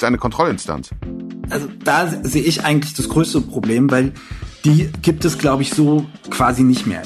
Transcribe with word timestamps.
gibt 0.00 0.04
es 0.04 0.08
eine 0.08 0.18
Kontrollinstanz? 0.18 0.90
Also 1.50 1.68
da 1.84 2.06
sehe 2.06 2.42
ich 2.42 2.64
eigentlich 2.64 2.94
das 2.94 3.10
größte 3.10 3.42
Problem, 3.42 3.90
weil 3.90 4.14
die 4.64 4.90
gibt 5.02 5.26
es, 5.26 5.36
glaube 5.36 5.62
ich, 5.62 5.74
so 5.74 6.06
quasi 6.30 6.62
nicht 6.62 6.86
mehr. 6.86 7.02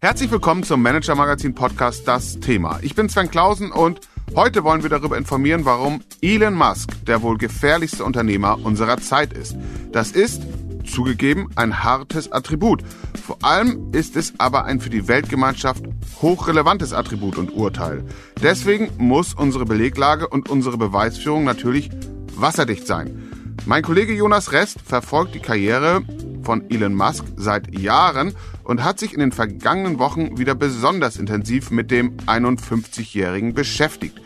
Herzlich 0.00 0.30
willkommen 0.30 0.62
zum 0.62 0.80
Manager 0.80 1.14
Magazin 1.14 1.54
Podcast 1.54 2.08
Das 2.08 2.40
Thema. 2.40 2.78
Ich 2.80 2.94
bin 2.94 3.10
Sven 3.10 3.30
Klausen 3.30 3.70
und 3.70 4.00
heute 4.34 4.64
wollen 4.64 4.82
wir 4.82 4.88
darüber 4.88 5.18
informieren, 5.18 5.66
warum 5.66 6.00
Elon 6.22 6.54
Musk 6.54 7.04
der 7.04 7.20
wohl 7.20 7.36
gefährlichste 7.36 8.02
Unternehmer 8.02 8.58
unserer 8.64 8.96
Zeit 8.96 9.34
ist. 9.34 9.56
Das 9.92 10.12
ist 10.12 10.40
zugegeben 10.86 11.50
ein 11.56 11.84
hartes 11.84 12.32
Attribut. 12.32 12.82
Vor 13.26 13.38
allem 13.42 13.90
ist 13.90 14.14
es 14.14 14.34
aber 14.38 14.66
ein 14.66 14.78
für 14.78 14.88
die 14.88 15.08
Weltgemeinschaft 15.08 15.82
hochrelevantes 16.22 16.92
Attribut 16.92 17.38
und 17.38 17.52
Urteil. 17.52 18.04
Deswegen 18.40 18.88
muss 18.98 19.34
unsere 19.34 19.64
Beleglage 19.64 20.28
und 20.28 20.48
unsere 20.48 20.78
Beweisführung 20.78 21.42
natürlich 21.42 21.90
wasserdicht 22.36 22.86
sein. 22.86 23.56
Mein 23.64 23.82
Kollege 23.82 24.14
Jonas 24.14 24.52
Rest 24.52 24.78
verfolgt 24.80 25.34
die 25.34 25.40
Karriere 25.40 26.02
von 26.44 26.70
Elon 26.70 26.94
Musk 26.94 27.24
seit 27.34 27.76
Jahren 27.76 28.32
und 28.62 28.84
hat 28.84 29.00
sich 29.00 29.12
in 29.12 29.18
den 29.18 29.32
vergangenen 29.32 29.98
Wochen 29.98 30.38
wieder 30.38 30.54
besonders 30.54 31.16
intensiv 31.16 31.72
mit 31.72 31.90
dem 31.90 32.16
51-Jährigen 32.28 33.54
beschäftigt. 33.54 34.20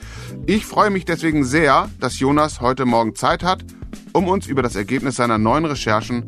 Ich 0.44 0.66
freue 0.66 0.90
mich 0.90 1.06
deswegen 1.06 1.44
sehr, 1.44 1.88
dass 2.00 2.20
Jonas 2.20 2.60
heute 2.60 2.84
Morgen 2.84 3.14
Zeit 3.14 3.44
hat, 3.44 3.64
um 4.12 4.28
uns 4.28 4.46
über 4.46 4.60
das 4.60 4.76
Ergebnis 4.76 5.16
seiner 5.16 5.38
neuen 5.38 5.64
Recherchen 5.64 6.26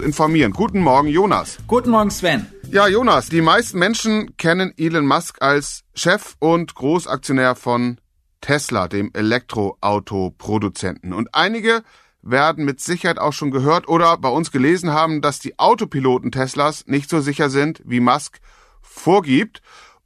informieren. 0.00 0.52
Guten 0.52 0.80
Morgen, 0.80 1.08
Jonas. 1.08 1.58
Guten 1.66 1.90
Morgen, 1.90 2.10
Sven. 2.10 2.46
Ja, 2.70 2.88
Jonas, 2.88 3.28
die 3.28 3.42
meisten 3.42 3.78
Menschen 3.78 4.36
kennen 4.36 4.72
Elon 4.76 5.06
Musk 5.06 5.42
als 5.42 5.84
Chef 5.94 6.36
und 6.38 6.74
Großaktionär 6.74 7.54
von 7.54 7.98
Tesla, 8.40 8.88
dem 8.88 9.10
Elektroautoproduzenten. 9.14 11.12
Und 11.12 11.34
einige 11.34 11.82
werden 12.22 12.64
mit 12.64 12.80
Sicherheit 12.80 13.18
auch 13.18 13.32
schon 13.32 13.50
gehört 13.50 13.88
oder 13.88 14.16
bei 14.16 14.28
uns 14.28 14.50
gelesen 14.50 14.92
haben, 14.92 15.20
dass 15.20 15.38
die 15.38 15.58
Autopiloten 15.58 16.32
Teslas 16.32 16.86
nicht 16.86 17.10
so 17.10 17.20
sicher 17.20 17.50
sind, 17.50 17.82
wie 17.84 18.00
Musk 18.00 18.40
vorgibt 18.80 19.62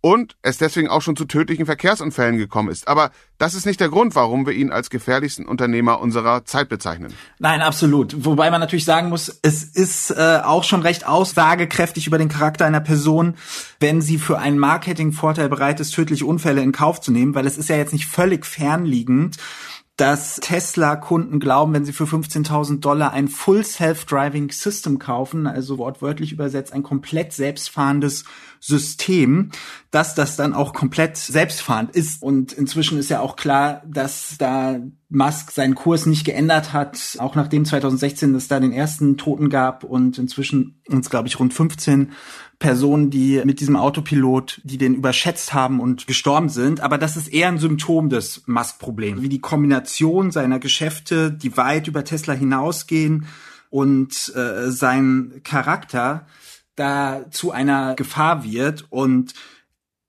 und 0.07 0.37
es 0.43 0.57
deswegen 0.57 0.87
auch 0.87 1.03
schon 1.03 1.17
zu 1.17 1.25
tödlichen 1.25 1.67
Verkehrsunfällen 1.67 2.39
gekommen 2.39 2.69
ist. 2.69 2.87
Aber 2.87 3.11
das 3.39 3.55
ist 3.55 3.67
nicht 3.67 3.81
der 3.81 3.89
Grund, 3.89 4.15
warum 4.15 4.47
wir 4.47 4.53
ihn 4.53 4.71
als 4.71 4.89
gefährlichsten 4.89 5.47
Unternehmer 5.47 6.01
unserer 6.01 6.45
Zeit 6.45 6.69
bezeichnen. 6.69 7.12
Nein, 7.41 7.61
absolut. 7.61 8.25
Wobei 8.25 8.53
man 8.53 8.61
natürlich 8.61 8.84
sagen 8.84 9.09
muss, 9.09 9.41
es 9.43 9.65
ist 9.65 10.12
äh, 10.12 10.43
auch 10.45 10.62
schon 10.62 10.83
recht 10.83 11.09
aussagekräftig 11.09 12.07
über 12.07 12.19
den 12.19 12.29
Charakter 12.29 12.65
einer 12.67 12.79
Person, 12.79 13.34
wenn 13.81 14.01
sie 14.01 14.19
für 14.19 14.39
einen 14.39 14.59
Marketingvorteil 14.59 15.49
bereit 15.49 15.81
ist, 15.81 15.93
tödliche 15.93 16.25
Unfälle 16.25 16.62
in 16.62 16.71
Kauf 16.71 17.01
zu 17.01 17.11
nehmen, 17.11 17.34
weil 17.34 17.45
es 17.49 17.59
ist 17.59 17.69
ja 17.69 17.75
jetzt 17.75 17.93
nicht 17.93 18.07
völlig 18.07 18.47
fernliegend, 18.47 19.39
dass 19.97 20.36
Tesla-Kunden 20.36 21.41
glauben, 21.41 21.72
wenn 21.72 21.86
sie 21.86 21.94
für 21.94 22.05
15.000 22.05 22.80
Dollar 22.80 23.12
ein 23.14 23.28
Full 23.28 23.64
Self-Driving 23.64 24.50
System 24.50 24.98
kaufen, 24.98 25.47
also 25.47 25.78
wortwörtlich 25.78 26.33
übersetzt 26.33 26.75
ein 26.75 26.83
komplett 26.83 27.33
selbstfahrendes 27.33 28.25
System, 28.61 29.50
dass 29.91 30.14
das 30.14 30.36
dann 30.36 30.53
auch 30.53 30.75
komplett 30.75 31.16
selbstfahrend 31.16 31.97
ist. 31.97 32.22
Und 32.22 32.53
inzwischen 32.53 32.98
ist 32.98 33.08
ja 33.08 33.20
auch 33.20 33.36
klar, 33.36 33.83
dass 33.86 34.36
da 34.38 34.80
Musk 35.09 35.53
seinen 35.53 35.77
Kurs 35.77 36.05
nicht 36.07 36.25
geändert 36.25 36.73
hat, 36.73 37.17
auch 37.19 37.37
nachdem 37.37 37.65
2016 37.65 38.35
es 38.35 38.49
da 38.49 38.59
den 38.59 38.73
ersten 38.73 39.17
Toten 39.17 39.51
gab 39.51 39.85
und 39.85 40.19
inzwischen 40.19 40.81
uns, 40.89 41.11
glaube 41.11 41.29
ich, 41.29 41.39
rund 41.39 41.55
15 41.55 42.11
Personen, 42.59 43.11
die 43.11 43.41
mit 43.45 43.61
diesem 43.61 43.77
Autopilot, 43.77 44.61
die 44.65 44.79
den 44.79 44.95
überschätzt 44.95 45.55
haben 45.55 45.79
und 45.79 46.09
gestorben 46.09 46.49
sind. 46.49 46.81
Aber 46.81 46.99
das 46.99 47.16
ist 47.16 47.28
eher 47.28 47.49
ein 47.49 47.59
Symptom 47.59 48.09
des 48.09 48.43
Musk-Problems, 48.47 49.22
wie 49.22 49.28
die 49.28 49.41
Kombination 49.41 50.33
seiner 50.33 50.59
Geschäfte, 50.59 51.31
die 51.31 51.56
weit 51.56 51.87
über 51.87 52.03
Tesla 52.03 52.34
hinausgehen 52.34 53.27
und 53.71 54.33
äh, 54.34 54.71
sein 54.71 55.41
Charakter 55.45 56.27
da 56.75 57.31
zu 57.31 57.53
einer 57.53 57.95
Gefahr 57.95 58.45
wird 58.45 58.87
und 58.91 59.34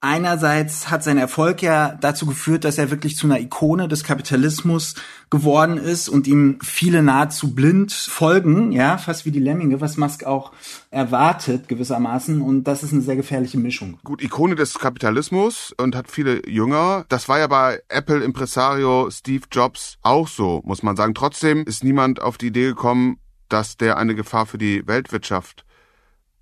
Einerseits 0.09 0.90
hat 0.90 1.03
sein 1.03 1.18
Erfolg 1.18 1.62
ja 1.62 1.97
dazu 2.00 2.25
geführt, 2.28 2.63
dass 2.63 2.78
er 2.78 2.91
wirklich 2.91 3.18
zu 3.18 3.28
einer 3.28 3.41
Ikone 3.41 3.90
des 3.90 4.06
Kapitalismus 4.06 4.95
geworden 5.29 5.75
ist 5.75 6.07
und 6.07 6.28
ihm 6.28 6.59
viele 6.63 7.03
nahezu 7.03 7.53
blind 7.53 7.91
folgen, 7.91 8.72
ja, 8.72 8.97
fast 8.97 9.25
wie 9.25 9.31
die 9.31 9.41
Lemminge, 9.41 9.81
was 9.81 9.97
Musk 9.97 10.23
auch 10.23 10.53
erwartet 10.91 11.68
gewissermaßen 11.68 12.41
und 12.41 12.63
das 12.63 12.84
ist 12.84 12.94
eine 12.94 13.01
sehr 13.01 13.18
gefährliche 13.18 13.57
Mischung. 13.57 14.00
Gut, 14.06 14.23
Ikone 14.23 14.56
des 14.56 14.79
Kapitalismus 14.79 15.75
und 15.78 15.94
hat 15.94 16.09
viele 16.09 16.47
Jünger. 16.50 17.03
Das 17.09 17.28
war 17.28 17.39
ja 17.39 17.47
bei 17.47 17.81
Apple 17.89 18.24
Impresario 18.24 19.09
Steve 19.12 19.44
Jobs 19.51 19.97
auch 20.03 20.29
so, 20.29 20.62
muss 20.63 20.84
man 20.84 20.95
sagen. 20.95 21.16
Trotzdem 21.16 21.66
ist 21.66 21.84
niemand 21.84 22.22
auf 22.22 22.38
die 22.38 22.47
Idee 22.47 22.68
gekommen, 22.68 23.19
dass 23.50 23.75
der 23.75 23.97
eine 23.97 24.16
Gefahr 24.16 24.45
für 24.45 24.57
die 24.57 24.88
Weltwirtschaft 24.88 25.66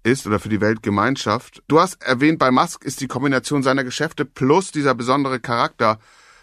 ist 0.06 0.28
oder 0.28 0.40
für 0.40 0.50
die 0.50 0.62
Weltgemeinschaft. 0.62 1.64
Du 1.68 1.80
hast 1.80 2.02
erwähnt, 2.04 2.40
bei 2.40 2.52
Musk 2.52 2.86
ist 2.86 3.02
die 3.02 3.08
Kombination 3.08 3.64
seiner 3.64 3.84
Geschäfte 3.84 4.24
plus 4.24 4.72
dieser 4.72 4.94
besondere 4.94 5.40
Charakter 5.40 6.00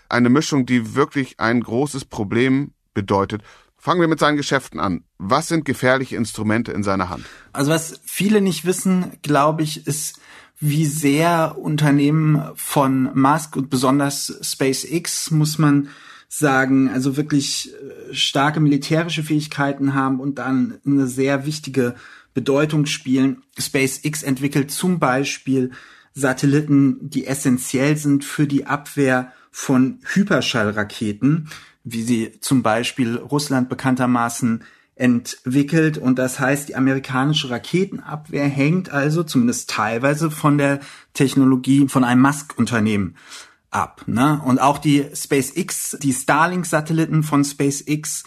eine 0.08 0.28
Mischung, 0.28 0.66
die 0.66 0.94
wirklich 0.94 1.40
ein 1.40 1.62
großes 1.62 2.04
Problem 2.04 2.72
bedeutet. 2.92 3.42
Fangen 3.78 4.00
wir 4.00 4.08
mit 4.08 4.20
seinen 4.20 4.36
Geschäften 4.36 4.78
an. 4.78 5.04
Was 5.18 5.48
sind 5.48 5.64
gefährliche 5.64 6.16
Instrumente 6.16 6.72
in 6.72 6.82
seiner 6.82 7.08
Hand? 7.08 7.24
Also 7.52 7.70
was 7.70 8.00
viele 8.04 8.40
nicht 8.40 8.64
wissen, 8.64 9.12
glaube 9.22 9.62
ich, 9.62 9.86
ist, 9.86 10.20
wie 10.60 10.86
sehr 10.86 11.56
Unternehmen 11.58 12.42
von 12.54 13.10
Musk 13.14 13.56
und 13.56 13.70
besonders 13.70 14.38
SpaceX, 14.42 15.32
muss 15.32 15.58
man 15.58 15.88
sagen, 16.28 16.88
also 16.88 17.16
wirklich 17.16 17.72
äh, 17.74 18.14
starke 18.14 18.60
militärische 18.60 19.22
Fähigkeiten 19.22 19.94
haben 19.94 20.18
und 20.20 20.38
dann 20.38 20.78
eine 20.86 21.06
sehr 21.06 21.44
wichtige 21.44 21.94
Bedeutung 22.34 22.86
spielen. 22.86 23.42
SpaceX 23.58 24.22
entwickelt 24.22 24.70
zum 24.70 24.98
Beispiel 24.98 25.70
Satelliten, 26.14 26.98
die 27.10 27.26
essentiell 27.26 27.96
sind 27.96 28.24
für 28.24 28.46
die 28.46 28.66
Abwehr 28.66 29.32
von 29.50 29.98
Hyperschallraketen, 30.12 31.48
wie 31.84 32.02
sie 32.02 32.32
zum 32.40 32.62
Beispiel 32.62 33.16
Russland 33.16 33.68
bekanntermaßen 33.68 34.64
entwickelt. 34.94 35.98
Und 35.98 36.18
das 36.18 36.38
heißt, 36.38 36.68
die 36.68 36.76
amerikanische 36.76 37.50
Raketenabwehr 37.50 38.46
hängt 38.46 38.90
also 38.90 39.22
zumindest 39.22 39.70
teilweise 39.70 40.30
von 40.30 40.58
der 40.58 40.80
Technologie 41.14 41.88
von 41.88 42.04
einem 42.04 42.22
Musk-Unternehmen 42.22 43.16
ab. 43.70 44.02
Ne? 44.06 44.40
Und 44.44 44.60
auch 44.60 44.78
die 44.78 45.06
SpaceX, 45.14 45.96
die 46.00 46.12
Starlink-Satelliten 46.12 47.22
von 47.22 47.44
SpaceX, 47.44 48.24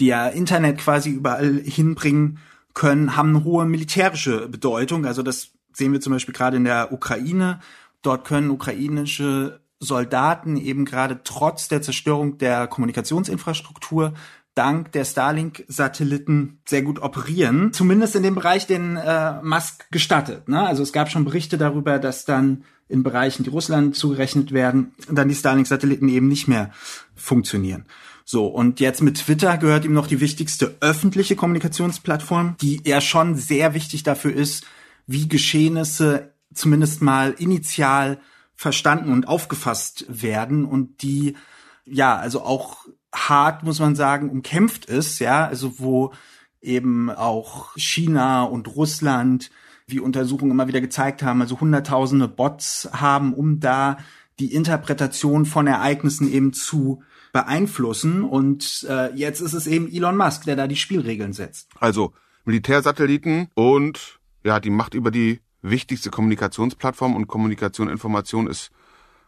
die 0.00 0.06
ja 0.06 0.28
Internet 0.28 0.78
quasi 0.78 1.10
überall 1.10 1.60
hinbringen, 1.64 2.38
können, 2.78 3.16
haben 3.16 3.30
eine 3.30 3.44
hohe 3.44 3.66
militärische 3.66 4.48
Bedeutung. 4.48 5.04
Also 5.04 5.22
das 5.22 5.50
sehen 5.72 5.92
wir 5.92 6.00
zum 6.00 6.12
Beispiel 6.12 6.32
gerade 6.32 6.56
in 6.56 6.64
der 6.64 6.92
Ukraine. 6.92 7.58
Dort 8.02 8.24
können 8.24 8.50
ukrainische 8.50 9.60
Soldaten 9.80 10.56
eben 10.56 10.84
gerade 10.84 11.20
trotz 11.24 11.66
der 11.66 11.82
Zerstörung 11.82 12.38
der 12.38 12.68
Kommunikationsinfrastruktur 12.68 14.14
dank 14.54 14.92
der 14.92 15.04
Starlink-Satelliten 15.04 16.60
sehr 16.68 16.82
gut 16.82 17.00
operieren. 17.00 17.72
Zumindest 17.72 18.14
in 18.16 18.22
dem 18.22 18.36
Bereich, 18.36 18.66
den 18.66 18.96
äh, 18.96 19.42
Musk 19.42 19.90
gestattet. 19.90 20.48
Ne? 20.48 20.64
Also 20.64 20.82
es 20.84 20.92
gab 20.92 21.10
schon 21.10 21.24
Berichte 21.24 21.58
darüber, 21.58 21.98
dass 21.98 22.24
dann 22.24 22.64
in 22.88 23.02
Bereichen, 23.02 23.44
die 23.44 23.50
Russland 23.50 23.96
zugerechnet 23.96 24.52
werden, 24.52 24.94
dann 25.10 25.28
die 25.28 25.34
Starlink-Satelliten 25.34 26.08
eben 26.08 26.28
nicht 26.28 26.48
mehr 26.48 26.70
funktionieren. 27.14 27.86
So, 28.30 28.46
und 28.46 28.78
jetzt 28.78 29.00
mit 29.00 29.16
Twitter 29.16 29.56
gehört 29.56 29.86
ihm 29.86 29.94
noch 29.94 30.06
die 30.06 30.20
wichtigste 30.20 30.76
öffentliche 30.80 31.34
Kommunikationsplattform, 31.34 32.56
die 32.60 32.78
ja 32.84 33.00
schon 33.00 33.36
sehr 33.36 33.72
wichtig 33.72 34.02
dafür 34.02 34.34
ist, 34.34 34.66
wie 35.06 35.28
Geschehnisse 35.28 36.34
zumindest 36.52 37.00
mal 37.00 37.34
initial 37.38 38.18
verstanden 38.54 39.14
und 39.14 39.26
aufgefasst 39.26 40.04
werden 40.10 40.66
und 40.66 41.00
die 41.00 41.38
ja, 41.86 42.18
also 42.18 42.42
auch 42.42 42.84
hart, 43.14 43.62
muss 43.62 43.80
man 43.80 43.96
sagen, 43.96 44.28
umkämpft 44.28 44.84
ist, 44.84 45.20
ja, 45.20 45.46
also 45.46 45.78
wo 45.78 46.12
eben 46.60 47.08
auch 47.08 47.74
China 47.76 48.42
und 48.42 48.76
Russland, 48.76 49.50
wie 49.86 50.00
Untersuchungen 50.00 50.50
immer 50.50 50.68
wieder 50.68 50.82
gezeigt 50.82 51.22
haben, 51.22 51.40
also 51.40 51.60
hunderttausende 51.62 52.28
Bots 52.28 52.90
haben, 52.92 53.32
um 53.32 53.58
da 53.58 53.96
die 54.38 54.52
Interpretation 54.52 55.46
von 55.46 55.66
Ereignissen 55.66 56.30
eben 56.30 56.52
zu 56.52 57.02
beeinflussen. 57.32 58.24
Und 58.24 58.86
äh, 58.88 59.14
jetzt 59.14 59.40
ist 59.40 59.52
es 59.52 59.66
eben 59.66 59.90
Elon 59.92 60.16
Musk, 60.16 60.44
der 60.44 60.56
da 60.56 60.66
die 60.66 60.76
Spielregeln 60.76 61.32
setzt. 61.32 61.68
Also 61.78 62.12
Militärsatelliten 62.44 63.48
und 63.54 64.20
ja, 64.44 64.60
die 64.60 64.70
Macht 64.70 64.94
über 64.94 65.10
die 65.10 65.40
wichtigste 65.62 66.10
Kommunikationsplattform 66.10 67.14
und 67.16 67.26
Kommunikation, 67.26 67.88
Information 67.88 68.46
ist 68.46 68.70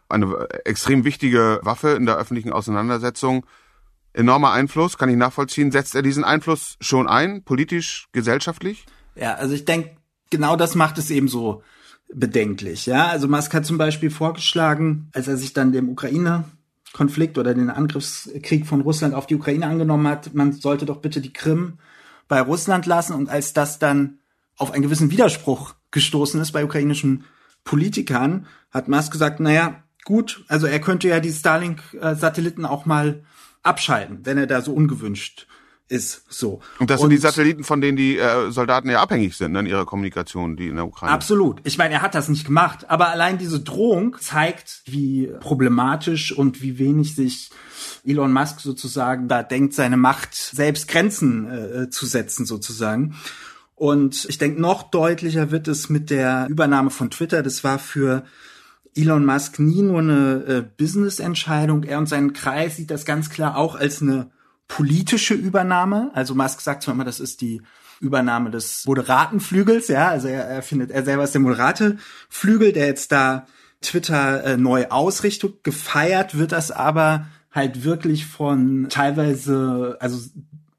eine 0.09 0.47
extrem 0.65 1.03
wichtige 1.03 1.59
Waffe 1.63 1.89
in 1.91 2.05
der 2.05 2.17
öffentlichen 2.17 2.51
Auseinandersetzung. 2.51 3.45
Enormer 4.13 4.51
Einfluss, 4.51 4.97
kann 4.97 5.09
ich 5.09 5.15
nachvollziehen. 5.15 5.71
Setzt 5.71 5.95
er 5.95 6.01
diesen 6.01 6.23
Einfluss 6.23 6.77
schon 6.81 7.07
ein, 7.07 7.43
politisch, 7.43 8.07
gesellschaftlich? 8.11 8.85
Ja, 9.15 9.35
also 9.35 9.53
ich 9.53 9.65
denke, 9.65 9.95
genau 10.29 10.55
das 10.57 10.75
macht 10.75 10.97
es 10.97 11.11
eben 11.11 11.29
so 11.29 11.63
bedenklich. 12.13 12.87
Ja, 12.87 13.07
also 13.07 13.27
Musk 13.27 13.53
hat 13.53 13.65
zum 13.65 13.77
Beispiel 13.77 14.09
vorgeschlagen, 14.11 15.09
als 15.13 15.27
er 15.27 15.37
sich 15.37 15.53
dann 15.53 15.71
dem 15.71 15.89
Ukraine 15.89 16.43
Konflikt 16.93 17.37
oder 17.37 17.53
den 17.53 17.69
Angriffskrieg 17.69 18.65
von 18.65 18.81
Russland 18.81 19.13
auf 19.13 19.27
die 19.27 19.35
Ukraine 19.35 19.67
angenommen 19.67 20.07
hat, 20.07 20.33
man 20.33 20.51
sollte 20.51 20.85
doch 20.85 20.97
bitte 20.97 21.21
die 21.21 21.33
Krim 21.33 21.79
bei 22.27 22.41
Russland 22.41 22.85
lassen. 22.85 23.13
Und 23.13 23.29
als 23.29 23.53
das 23.53 23.79
dann 23.79 24.19
auf 24.57 24.71
einen 24.71 24.83
gewissen 24.83 25.11
Widerspruch 25.11 25.75
gestoßen 25.91 26.41
ist 26.41 26.51
bei 26.51 26.63
ukrainischen 26.63 27.23
Politikern, 27.63 28.47
hat 28.71 28.87
Musk 28.87 29.11
gesagt, 29.11 29.39
naja, 29.39 29.83
gut, 30.05 30.43
also 30.47 30.67
er 30.67 30.79
könnte 30.79 31.07
ja 31.07 31.19
die 31.19 31.31
Starlink-Satelliten 31.31 32.65
auch 32.65 32.85
mal 32.85 33.23
abschalten, 33.63 34.19
wenn 34.23 34.37
er 34.37 34.47
da 34.47 34.61
so 34.61 34.73
ungewünscht 34.73 35.47
ist 35.91 36.23
so. 36.29 36.61
Und 36.79 36.89
das 36.89 37.01
sind 37.01 37.09
die 37.09 37.17
Satelliten, 37.17 37.65
von 37.65 37.81
denen 37.81 37.97
die 37.97 38.17
äh, 38.17 38.49
Soldaten 38.49 38.89
ja 38.89 39.01
abhängig 39.01 39.35
sind 39.35 39.51
ne, 39.51 39.59
in 39.59 39.65
ihrer 39.65 39.85
Kommunikation, 39.85 40.55
die 40.55 40.67
in 40.67 40.75
der 40.75 40.85
Ukraine. 40.85 41.13
Absolut. 41.13 41.59
Ich 41.65 41.77
meine, 41.77 41.95
er 41.95 42.01
hat 42.01 42.15
das 42.15 42.29
nicht 42.29 42.45
gemacht, 42.45 42.89
aber 42.89 43.09
allein 43.09 43.37
diese 43.37 43.59
Drohung 43.59 44.15
zeigt, 44.19 44.83
wie 44.85 45.29
problematisch 45.41 46.31
und 46.31 46.61
wie 46.61 46.79
wenig 46.79 47.15
sich 47.15 47.51
Elon 48.05 48.31
Musk 48.31 48.61
sozusagen 48.61 49.27
da 49.27 49.43
denkt, 49.43 49.73
seine 49.73 49.97
Macht 49.97 50.33
selbst 50.33 50.87
Grenzen 50.87 51.51
äh, 51.51 51.89
zu 51.89 52.05
setzen 52.05 52.45
sozusagen. 52.45 53.15
Und 53.75 54.25
ich 54.29 54.37
denke, 54.37 54.61
noch 54.61 54.83
deutlicher 54.83 55.51
wird 55.51 55.67
es 55.67 55.89
mit 55.89 56.09
der 56.09 56.47
Übernahme 56.49 56.89
von 56.89 57.09
Twitter. 57.09 57.43
Das 57.43 57.65
war 57.65 57.79
für 57.79 58.23
Elon 58.95 59.25
Musk 59.25 59.59
nie 59.59 59.81
nur 59.81 59.99
eine 59.99 60.43
äh, 60.47 60.63
Business-Entscheidung. 60.77 61.83
Er 61.83 61.97
und 61.97 62.07
sein 62.07 62.31
Kreis 62.31 62.77
sieht 62.77 62.91
das 62.91 63.03
ganz 63.03 63.29
klar 63.29 63.57
auch 63.57 63.75
als 63.75 64.01
eine 64.01 64.31
politische 64.71 65.33
Übernahme. 65.33 66.11
Also 66.13 66.33
Musk 66.33 66.61
sagt 66.61 66.83
zwar 66.83 66.93
immer, 66.93 67.03
das 67.03 67.19
ist 67.19 67.41
die 67.41 67.61
Übernahme 67.99 68.49
des 68.51 68.85
moderaten 68.85 69.39
Flügels, 69.39 69.89
ja, 69.89 70.07
also 70.07 70.27
er, 70.27 70.45
er 70.45 70.63
findet, 70.63 70.89
er 70.91 71.03
selber 71.03 71.23
ist 71.23 71.33
der 71.33 71.41
moderate 71.41 71.97
Flügel, 72.29 72.71
der 72.71 72.87
jetzt 72.87 73.11
da 73.11 73.45
Twitter 73.81 74.43
äh, 74.43 74.57
neu 74.57 74.87
ausrichtet. 74.87 75.63
Gefeiert 75.63 76.37
wird 76.37 76.53
das 76.53 76.71
aber 76.71 77.27
halt 77.51 77.83
wirklich 77.83 78.25
von 78.25 78.87
teilweise, 78.89 79.97
also 79.99 80.19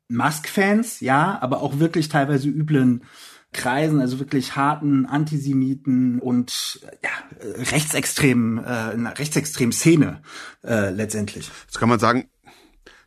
Musk-Fans, 0.09 1.00
ja, 1.00 1.39
aber 1.41 1.62
auch 1.62 1.79
wirklich 1.79 2.09
teilweise 2.09 2.49
üblen 2.49 3.05
Kreisen, 3.53 4.00
also 4.00 4.19
wirklich 4.19 4.56
harten 4.56 5.05
Antisemiten 5.05 6.19
und 6.19 6.81
ja, 7.05 7.11
rechtsextremen, 7.71 8.65
äh, 8.65 9.09
rechtsextremen 9.11 9.73
Szene 9.73 10.23
äh, 10.65 10.89
letztendlich. 10.89 11.50
Jetzt 11.67 11.79
kann 11.79 11.91
man 11.91 11.99
sagen, 11.99 12.31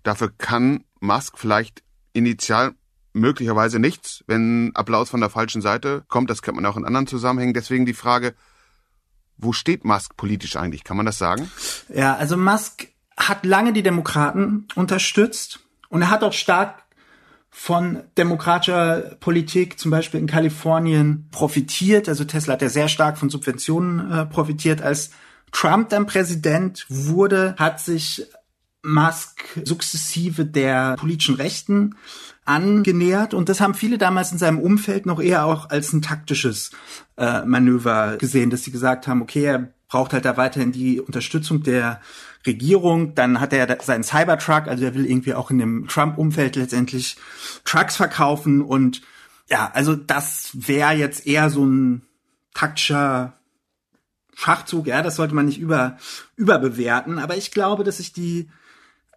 dafür 0.06 0.32
kann 0.38 0.84
Musk 1.00 1.38
vielleicht 1.38 1.84
initial 2.14 2.74
möglicherweise 3.14 3.80
nichts, 3.80 4.24
wenn 4.28 4.72
Applaus 4.76 5.10
von 5.10 5.22
der 5.22 5.30
falschen 5.30 5.62
Seite 5.62 6.04
kommt. 6.08 6.30
Das 6.30 6.42
kennt 6.42 6.56
man 6.56 6.66
auch 6.66 6.78
in 6.78 6.86
anderen 6.86 7.08
Zusammenhängen. 7.08 7.54
Deswegen 7.54 7.86
die 7.86 7.94
Frage, 7.94 8.36
wo 9.38 9.54
steht 9.54 9.86
Musk 9.86 10.16
politisch 10.18 10.56
eigentlich? 10.56 10.84
Kann 10.84 10.98
man 10.98 11.06
das 11.06 11.18
sagen? 11.18 11.50
Ja, 11.94 12.16
also 12.16 12.38
Musk 12.38 12.88
hat 13.18 13.46
lange 13.46 13.74
die 13.74 13.84
Demokraten 13.84 14.68
unterstützt 14.76 15.60
und 15.90 16.02
er 16.02 16.10
hat 16.10 16.24
auch 16.24 16.34
stark 16.34 16.84
von 17.50 18.04
demokratischer 18.18 19.16
Politik, 19.22 19.80
zum 19.80 19.90
Beispiel 19.90 20.20
in 20.20 20.28
Kalifornien, 20.28 21.30
profitiert. 21.32 22.10
Also 22.10 22.26
Tesla 22.26 22.54
hat 22.54 22.62
ja 22.62 22.68
sehr 22.68 22.90
stark 22.90 23.18
von 23.18 23.30
Subventionen 23.30 24.12
äh, 24.12 24.26
profitiert. 24.26 24.82
Als 24.82 25.12
Trump 25.54 25.88
dann 25.88 26.06
Präsident 26.06 26.86
wurde, 26.90 27.56
hat 27.58 27.80
sich 27.80 28.28
Musk 28.86 29.44
sukzessive 29.64 30.46
der 30.46 30.96
politischen 30.96 31.36
Rechten 31.36 31.96
angenähert. 32.46 33.34
Und 33.34 33.50
das 33.50 33.60
haben 33.60 33.74
viele 33.74 33.98
damals 33.98 34.32
in 34.32 34.38
seinem 34.38 34.60
Umfeld 34.60 35.06
noch 35.06 35.20
eher 35.20 35.46
auch 35.46 35.70
als 35.70 35.92
ein 35.94 36.02
taktisches 36.02 36.72
äh, 37.18 37.44
Manöver 37.44 38.18
gesehen, 38.18 38.52
dass 38.52 38.64
sie 38.64 38.72
gesagt 38.72 39.08
haben, 39.08 39.22
okay, 39.22 39.44
er 39.44 39.70
braucht 39.88 40.14
halt 40.14 40.26
da 40.26 40.38
weiterhin 40.38 40.72
die 40.72 41.00
Unterstützung 41.00 41.64
der 41.64 42.02
Regierung, 42.46 43.16
dann 43.16 43.40
hat 43.40 43.54
er 43.54 43.78
seinen 43.82 44.04
Cybertruck, 44.04 44.68
also 44.68 44.86
er 44.86 44.94
will 44.94 45.06
irgendwie 45.06 45.34
auch 45.34 45.50
in 45.50 45.58
dem 45.58 45.88
Trump-Umfeld 45.88 46.56
letztendlich 46.56 47.18
Trucks 47.64 47.96
verkaufen. 47.96 48.62
Und 48.62 49.02
ja, 49.50 49.72
also 49.74 49.96
das 49.96 50.52
wäre 50.54 50.94
jetzt 50.94 51.26
eher 51.26 51.50
so 51.50 51.66
ein 51.66 52.04
taktischer 52.54 53.34
Schachzug, 54.36 54.88
ja, 54.88 55.02
das 55.02 55.16
sollte 55.16 55.34
man 55.34 55.46
nicht 55.46 55.60
über, 55.60 55.98
überbewerten, 56.36 57.20
aber 57.20 57.38
ich 57.38 57.52
glaube, 57.52 57.84
dass 57.84 57.98
sich 57.98 58.12
die 58.12 58.50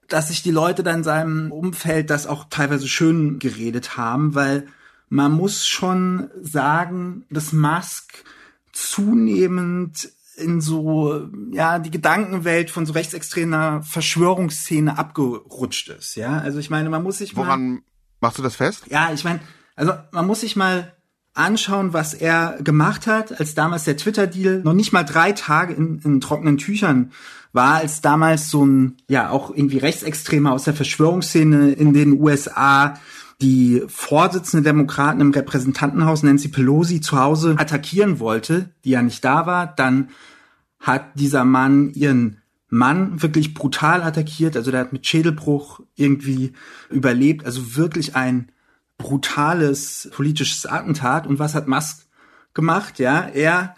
dass 0.09 0.29
sich 0.29 0.43
die 0.43 0.51
Leute 0.51 0.83
da 0.83 0.93
in 0.93 1.05
seinem 1.05 1.53
Umfeld 1.53 2.11
das 2.11 2.27
auch 2.27 2.47
teilweise 2.51 2.89
schön 2.89 3.39
geredet 3.39 3.97
haben, 3.97 4.35
weil 4.35 4.67
man 5.09 5.33
muss 5.33 5.67
schon 5.67 6.31
sagen, 6.41 7.25
dass 7.31 7.53
Musk 7.53 8.25
zunehmend 8.73 10.11
in 10.37 10.61
so, 10.61 11.29
ja, 11.51 11.79
die 11.79 11.91
Gedankenwelt 11.91 12.71
von 12.71 12.87
so 12.87 12.93
rechtsextremer 12.93 13.83
Verschwörungsszene 13.83 14.97
abgerutscht 14.97 15.89
ist, 15.89 16.15
ja. 16.15 16.39
Also 16.39 16.59
ich 16.59 16.71
meine, 16.71 16.89
man 16.91 17.03
muss 17.03 17.19
sich 17.19 17.37
Woran 17.37 17.47
mal. 17.47 17.55
Woran 17.55 17.83
machst 18.21 18.39
du 18.39 18.43
das 18.43 18.57
fest? 18.57 18.85
Ja, 18.89 19.13
ich 19.13 19.25
meine, 19.25 19.41
also 19.75 19.95
man 20.13 20.27
muss 20.27 20.41
sich 20.41 20.57
mal 20.57 20.95
anschauen, 21.39 21.93
was 21.93 22.15
er 22.15 22.59
gemacht 22.63 23.07
hat, 23.07 23.39
als 23.39 23.55
damals 23.55 23.85
der 23.85 23.97
Twitter-Deal 23.97 24.63
noch 24.63 24.75
nicht 24.75 24.93
mal 24.93 25.05
drei 25.05 25.33
Tage 25.33 25.75
in, 25.75 26.01
in 26.05 26.21
trockenen 26.21 26.59
Tüchern 26.59 27.13
war, 27.53 27.77
als 27.77 28.01
damals 28.01 28.51
so 28.51 28.65
ein, 28.65 28.97
ja, 29.09 29.31
auch 29.31 29.51
irgendwie 29.51 29.79
Rechtsextremer 29.79 30.53
aus 30.53 30.65
der 30.65 30.75
Verschwörungsszene 30.75 31.71
in 31.73 31.93
den 31.93 32.21
USA 32.21 32.99
die 33.41 33.85
Vorsitzende 33.87 34.65
Demokraten 34.65 35.21
im 35.21 35.31
Repräsentantenhaus 35.31 36.23
Nancy 36.23 36.49
Pelosi 36.49 37.01
zu 37.01 37.19
Hause 37.19 37.55
attackieren 37.57 38.19
wollte, 38.19 38.71
die 38.85 38.91
ja 38.91 39.03
nicht 39.03 39.25
da 39.25 39.47
war, 39.47 39.67
dann 39.67 40.11
hat 40.81 41.13
dieser 41.15 41.45
Mann 41.45 41.91
ihren 41.91 42.39
Mann 42.69 43.23
wirklich 43.23 43.55
brutal 43.55 44.03
attackiert, 44.03 44.57
also 44.57 44.71
der 44.71 44.81
hat 44.81 44.93
mit 44.93 45.07
Schädelbruch 45.07 45.81
irgendwie 45.95 46.53
überlebt, 46.91 47.47
also 47.47 47.77
wirklich 47.77 48.15
ein 48.15 48.51
brutales 48.99 50.11
politisches 50.13 50.67
Attentat. 50.67 51.27
Und 51.27 51.39
was 51.39 51.55
hat 51.55 51.69
Musk 51.69 52.07
gemacht? 52.53 52.99
Ja, 52.99 53.21
er 53.21 53.75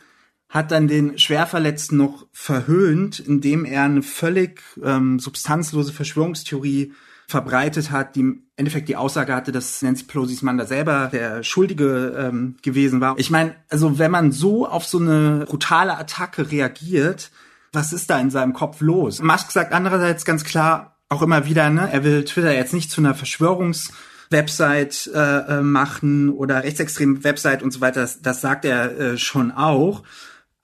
hat 0.48 0.72
dann 0.72 0.88
den 0.88 1.16
Schwerverletzten 1.16 1.96
noch 1.96 2.26
verhöhnt, 2.32 3.20
indem 3.20 3.64
er 3.64 3.84
eine 3.84 4.02
völlig 4.02 4.62
ähm, 4.82 5.20
substanzlose 5.20 5.92
Verschwörungstheorie 5.92 6.92
verbreitet 7.28 7.92
hat, 7.92 8.16
die 8.16 8.20
im 8.20 8.42
Endeffekt 8.56 8.88
die 8.88 8.96
Aussage 8.96 9.32
hatte, 9.32 9.52
dass 9.52 9.80
Nancy 9.82 10.04
Pelosi's 10.04 10.42
Mann 10.42 10.58
da 10.58 10.66
selber 10.66 11.08
der 11.12 11.44
Schuldige 11.44 12.16
ähm, 12.18 12.56
gewesen 12.62 13.00
war. 13.00 13.16
Ich 13.18 13.30
meine, 13.30 13.54
also 13.68 14.00
wenn 14.00 14.10
man 14.10 14.32
so 14.32 14.66
auf 14.66 14.84
so 14.84 14.98
eine 14.98 15.44
brutale 15.46 15.96
Attacke 15.96 16.50
reagiert, 16.50 17.30
was 17.72 17.92
ist 17.92 18.10
da 18.10 18.18
in 18.18 18.30
seinem 18.30 18.52
Kopf 18.52 18.80
los? 18.80 19.22
Musk 19.22 19.52
sagt 19.52 19.72
andererseits 19.72 20.24
ganz 20.24 20.42
klar 20.42 20.96
auch 21.08 21.22
immer 21.22 21.46
wieder, 21.46 21.70
ne, 21.70 21.88
er 21.92 22.02
will 22.02 22.24
Twitter 22.24 22.52
jetzt 22.52 22.74
nicht 22.74 22.90
zu 22.90 23.00
einer 23.00 23.14
Verschwörungs 23.14 23.92
Website 24.30 25.10
äh, 25.12 25.58
äh, 25.58 25.62
machen 25.62 26.30
oder 26.30 26.62
rechtsextreme 26.62 27.24
Website 27.24 27.62
und 27.62 27.72
so 27.72 27.80
weiter. 27.80 28.00
Das, 28.00 28.22
das 28.22 28.40
sagt 28.40 28.64
er 28.64 28.98
äh, 28.98 29.18
schon 29.18 29.50
auch. 29.50 30.02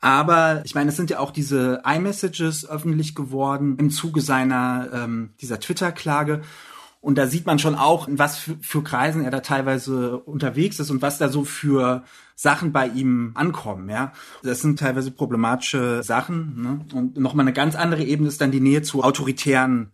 Aber 0.00 0.62
ich 0.64 0.75
meine, 0.75 0.90
es 0.90 0.96
sind 0.96 1.11
ja 1.11 1.18
auch 1.18 1.32
diese 1.32 1.82
iMessages 1.85 2.68
öffentlich 2.68 3.14
geworden 3.14 3.76
im 3.78 3.90
Zuge 3.90 4.20
seiner 4.20 4.88
ähm, 4.92 5.30
dieser 5.40 5.58
Twitter-Klage. 5.58 6.42
Und 7.00 7.18
da 7.18 7.26
sieht 7.26 7.46
man 7.46 7.58
schon 7.58 7.75
auch, 7.75 8.08
in 8.08 8.18
was 8.18 8.38
für, 8.38 8.56
für 8.61 8.82
Kreisen 8.82 9.25
er 9.25 9.30
da 9.30 9.40
teilweise 9.40 10.18
unterwegs 10.18 10.80
ist 10.80 10.90
und 10.90 11.02
was 11.02 11.18
da 11.18 11.28
so 11.28 11.44
für 11.44 12.04
Sachen 12.35 12.73
bei 12.73 12.88
ihm 12.88 13.32
ankommen, 13.35 13.88
ja. 13.88 14.12
Das 14.42 14.61
sind 14.61 14.78
teilweise 14.78 15.11
problematische 15.11 16.02
Sachen. 16.02 16.62
Ne? 16.62 16.80
Und 16.94 17.16
nochmal 17.16 17.44
eine 17.44 17.52
ganz 17.52 17.75
andere 17.75 18.02
Ebene 18.02 18.28
ist 18.28 18.40
dann 18.40 18.50
die 18.50 18.61
Nähe 18.61 18.82
zu 18.82 19.02
autoritären 19.02 19.92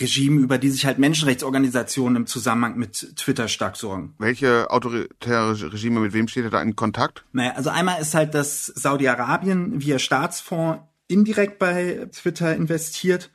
Regime, 0.00 0.40
über 0.40 0.58
die 0.58 0.70
sich 0.70 0.86
halt 0.86 0.98
Menschenrechtsorganisationen 0.98 2.16
im 2.16 2.26
Zusammenhang 2.26 2.76
mit 2.76 3.16
Twitter 3.16 3.48
stark 3.48 3.76
sorgen. 3.76 4.14
Welche 4.18 4.70
autoritäre 4.70 5.72
Regime, 5.72 6.00
mit 6.00 6.12
wem 6.12 6.28
steht 6.28 6.44
er 6.44 6.50
da 6.50 6.62
in 6.62 6.74
Kontakt? 6.74 7.24
Naja, 7.32 7.52
also 7.52 7.70
einmal 7.70 8.00
ist 8.00 8.14
halt, 8.14 8.34
dass 8.34 8.66
Saudi-Arabien 8.66 9.80
via 9.80 9.98
Staatsfonds 9.98 10.82
indirekt 11.06 11.58
bei 11.58 12.08
Twitter 12.12 12.54
investiert. 12.56 13.30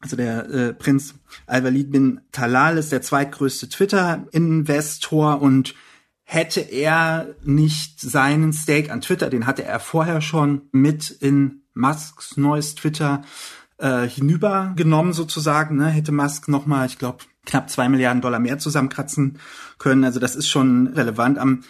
Also 0.00 0.16
der 0.16 0.48
äh, 0.48 0.74
Prinz 0.74 1.14
Al-Walid 1.46 1.90
bin 1.90 2.20
Talal 2.30 2.78
ist 2.78 2.92
der 2.92 3.02
zweitgrößte 3.02 3.68
Twitter-Investor 3.68 5.42
und 5.42 5.74
hätte 6.22 6.60
er 6.60 7.34
nicht 7.42 8.00
seinen 8.00 8.52
Stake 8.52 8.92
an 8.92 9.00
Twitter, 9.00 9.30
den 9.30 9.46
hatte 9.46 9.64
er 9.64 9.80
vorher 9.80 10.20
schon 10.20 10.68
mit 10.72 11.10
in 11.10 11.62
Musks 11.74 12.36
neues 12.36 12.74
Twitter 12.74 13.22
äh, 13.78 14.06
hinübergenommen 14.06 15.12
sozusagen. 15.12 15.76
Ne? 15.76 15.86
Hätte 15.88 16.12
Musk 16.12 16.48
nochmal, 16.48 16.86
ich 16.86 16.98
glaube, 16.98 17.18
knapp 17.46 17.70
zwei 17.70 17.88
Milliarden 17.88 18.20
Dollar 18.20 18.38
mehr 18.38 18.58
zusammenkratzen 18.58 19.38
können. 19.78 20.04
Also 20.04 20.20
das 20.20 20.36
ist 20.36 20.48
schon 20.48 20.88
relevant. 20.88 21.38
Am 21.38 21.62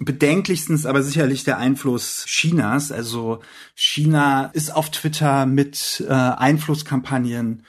bedenklichsten 0.00 0.74
ist 0.74 0.86
aber 0.86 1.02
sicherlich 1.02 1.44
der 1.44 1.58
Einfluss 1.58 2.24
Chinas. 2.26 2.90
Also 2.92 3.40
China 3.74 4.46
ist 4.54 4.74
auf 4.74 4.90
Twitter 4.90 5.46
mit 5.46 6.04
äh, 6.08 6.12
Einflusskampagnen 6.12 7.64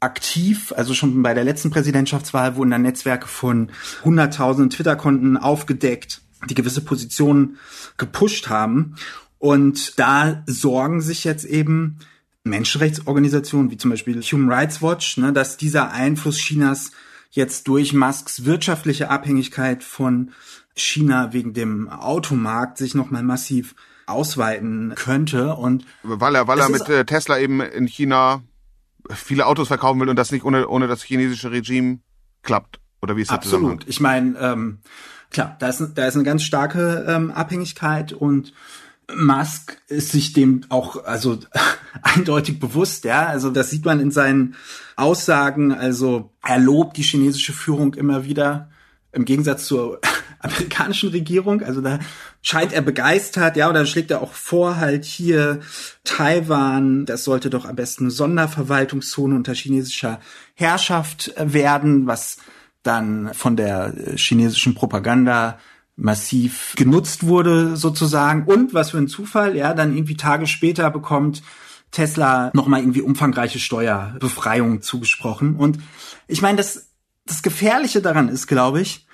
aktiv. 0.00 0.72
Also 0.76 0.94
schon 0.94 1.22
bei 1.22 1.32
der 1.32 1.44
letzten 1.44 1.70
Präsidentschaftswahl 1.70 2.56
wurden 2.56 2.70
da 2.70 2.78
Netzwerke 2.78 3.28
von 3.28 3.70
hunderttausenden 4.04 4.70
Twitter-Konten 4.70 5.36
aufgedeckt 5.36 6.22
die 6.48 6.54
gewisse 6.54 6.80
Positionen 6.82 7.58
gepusht 7.96 8.48
haben. 8.48 8.96
Und 9.38 9.98
da 9.98 10.42
sorgen 10.46 11.00
sich 11.00 11.24
jetzt 11.24 11.44
eben 11.44 11.98
Menschenrechtsorganisationen 12.44 13.70
wie 13.70 13.76
zum 13.76 13.90
Beispiel 13.90 14.20
Human 14.22 14.50
Rights 14.50 14.82
Watch, 14.82 15.16
ne, 15.18 15.32
dass 15.32 15.56
dieser 15.56 15.92
Einfluss 15.92 16.38
Chinas 16.38 16.90
jetzt 17.30 17.68
durch 17.68 17.92
Musks 17.92 18.44
wirtschaftliche 18.44 19.10
Abhängigkeit 19.10 19.82
von 19.84 20.32
China 20.74 21.32
wegen 21.32 21.54
dem 21.54 21.88
Automarkt 21.88 22.78
sich 22.78 22.94
nochmal 22.94 23.22
massiv 23.22 23.74
ausweiten 24.06 24.94
könnte. 24.96 25.54
Und 25.54 25.86
weil 26.02 26.34
er, 26.34 26.48
weil 26.48 26.60
er 26.60 26.68
mit 26.68 26.88
äh, 26.88 27.04
Tesla 27.04 27.38
eben 27.38 27.60
in 27.60 27.86
China 27.86 28.42
viele 29.10 29.46
Autos 29.46 29.68
verkaufen 29.68 30.00
will 30.00 30.08
und 30.08 30.16
das 30.16 30.32
nicht 30.32 30.44
ohne, 30.44 30.68
ohne 30.68 30.88
das 30.88 31.02
chinesische 31.02 31.50
Regime 31.50 32.00
klappt. 32.42 32.80
Oder 33.00 33.16
wie 33.16 33.22
ist 33.22 33.30
das 33.30 33.38
Absolut. 33.38 33.86
Ich 33.88 34.00
meine, 34.00 34.38
ähm, 34.38 34.78
klar, 35.30 35.56
da 35.58 35.68
ist, 35.68 35.82
da 35.94 36.06
ist 36.06 36.14
eine 36.14 36.24
ganz 36.24 36.42
starke 36.42 37.04
ähm, 37.08 37.30
Abhängigkeit 37.30 38.12
und 38.12 38.52
Musk 39.14 39.78
ist 39.88 40.12
sich 40.12 40.32
dem 40.32 40.64
auch 40.68 41.04
also 41.04 41.38
eindeutig 42.02 42.58
bewusst, 42.58 43.04
ja. 43.04 43.26
Also 43.26 43.50
das 43.50 43.70
sieht 43.70 43.84
man 43.84 44.00
in 44.00 44.10
seinen 44.10 44.56
Aussagen. 44.96 45.72
Also 45.72 46.32
er 46.42 46.58
lobt 46.58 46.96
die 46.96 47.02
chinesische 47.02 47.52
Führung 47.52 47.94
immer 47.94 48.24
wieder 48.24 48.70
im 49.12 49.24
Gegensatz 49.24 49.66
zur 49.66 50.00
amerikanischen 50.38 51.10
Regierung. 51.10 51.62
Also 51.62 51.80
da 51.80 51.98
scheint 52.40 52.72
er 52.72 52.82
begeistert, 52.82 53.56
ja, 53.56 53.68
oder 53.68 53.86
schlägt 53.86 54.10
er 54.10 54.22
auch 54.22 54.32
vor, 54.32 54.78
halt 54.78 55.04
hier 55.04 55.60
Taiwan, 56.04 57.06
das 57.06 57.24
sollte 57.24 57.50
doch 57.50 57.66
am 57.66 57.76
besten 57.76 58.04
eine 58.04 58.10
Sonderverwaltungszone 58.10 59.34
unter 59.34 59.54
chinesischer 59.54 60.18
Herrschaft 60.54 61.32
werden, 61.36 62.06
was 62.06 62.38
dann 62.82 63.32
von 63.34 63.56
der 63.56 63.94
chinesischen 64.16 64.74
Propaganda 64.74 65.58
massiv 65.94 66.72
genutzt 66.76 67.26
wurde 67.26 67.76
sozusagen 67.76 68.44
und 68.44 68.74
was 68.74 68.90
für 68.90 68.98
ein 68.98 69.08
Zufall, 69.08 69.56
ja, 69.56 69.74
dann 69.74 69.94
irgendwie 69.94 70.16
Tage 70.16 70.46
später 70.46 70.90
bekommt 70.90 71.42
Tesla 71.92 72.50
nochmal 72.54 72.80
irgendwie 72.80 73.02
umfangreiche 73.02 73.60
Steuerbefreiung 73.60 74.82
zugesprochen. 74.82 75.56
Und 75.56 75.78
ich 76.26 76.42
meine, 76.42 76.56
das 76.56 76.92
das 77.24 77.42
Gefährliche 77.42 78.02
daran 78.02 78.28
ist, 78.28 78.46
glaube 78.46 78.80
ich, 78.80 79.06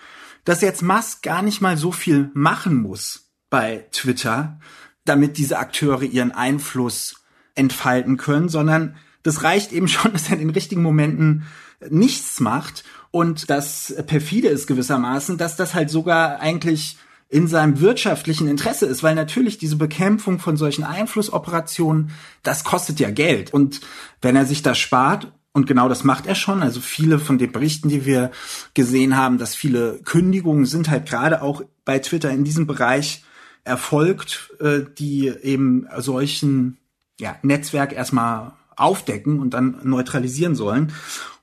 dass 0.45 0.61
jetzt 0.61 0.83
Musk 0.83 1.23
gar 1.23 1.43
nicht 1.43 1.61
mal 1.61 1.77
so 1.77 1.93
viel 1.93 2.31
machen 2.35 2.81
muss 2.81 3.31
bei 3.51 3.87
Twitter, 3.93 4.59
damit 5.05 5.37
diese 5.39 5.59
Akteure 5.59 6.03
ihren 6.03 6.33
Einfluss 6.33 7.25
entfalten 7.55 8.17
können, 8.17 8.49
sondern 8.49 8.97
das 9.23 9.43
reicht 9.43 9.73
eben 9.73 9.89
schon, 9.89 10.13
dass 10.15 10.29
er 10.29 10.35
in 10.35 10.41
den 10.41 10.51
richtigen 10.51 10.83
Momenten 10.83 11.45
nichts 11.91 12.41
macht. 12.41 12.85
Und 13.11 13.51
das 13.51 13.95
perfide 14.07 14.49
ist 14.49 14.67
gewissermaßen, 14.67 15.39
dass 15.39 15.57
das 15.57 15.75
halt 15.75 15.91
sogar 15.91 16.41
eigentlich 16.41 16.99
in 17.29 17.47
seinem 17.47 17.81
wirtschaftlichen 17.81 18.49
Interesse 18.49 18.87
ist, 18.87 19.03
weil 19.03 19.15
natürlich 19.15 19.59
diese 19.59 19.77
Bekämpfung 19.77 20.39
von 20.39 20.57
solchen 20.57 20.85
Einflussoperationen, 20.85 22.11
das 22.43 22.65
kostet 22.65 23.01
ja 23.01 23.11
Geld. 23.11 23.53
Und 23.53 23.81
wenn 24.23 24.37
er 24.37 24.47
sich 24.47 24.63
das 24.63 24.79
spart, 24.79 25.33
und 25.53 25.67
genau 25.67 25.89
das 25.89 26.05
macht 26.05 26.27
er 26.27 26.35
schon, 26.35 26.63
also 26.63 26.81
viele 26.81 27.19
von 27.19 27.37
den 27.37 27.53
Berichten, 27.53 27.89
die 27.89 28.07
wir 28.07 28.31
gesehen 28.75 29.17
haben, 29.17 29.39
dass 29.39 29.55
viele 29.55 30.01
Kündigungen 30.05 30.67
sind 30.67 30.89
halt 30.89 31.07
gerade 31.07 31.43
auch 31.43 31.63
bei 31.85 31.99
Twitter 31.99 32.31
in 32.31 32.45
diesem 32.45 32.67
Bereich 32.67 33.25
erfolgt, 33.65 34.55
äh, 34.61 34.81
die 34.99 35.29
eben 35.29 35.87
solchen 35.99 36.79
ja, 37.21 37.37
Netzwerk 37.43 37.93
erstmal 37.93 38.53
aufdecken 38.77 39.41
und 39.41 39.53
dann 39.53 39.81
neutralisieren 39.83 40.55
sollen. 40.55 40.93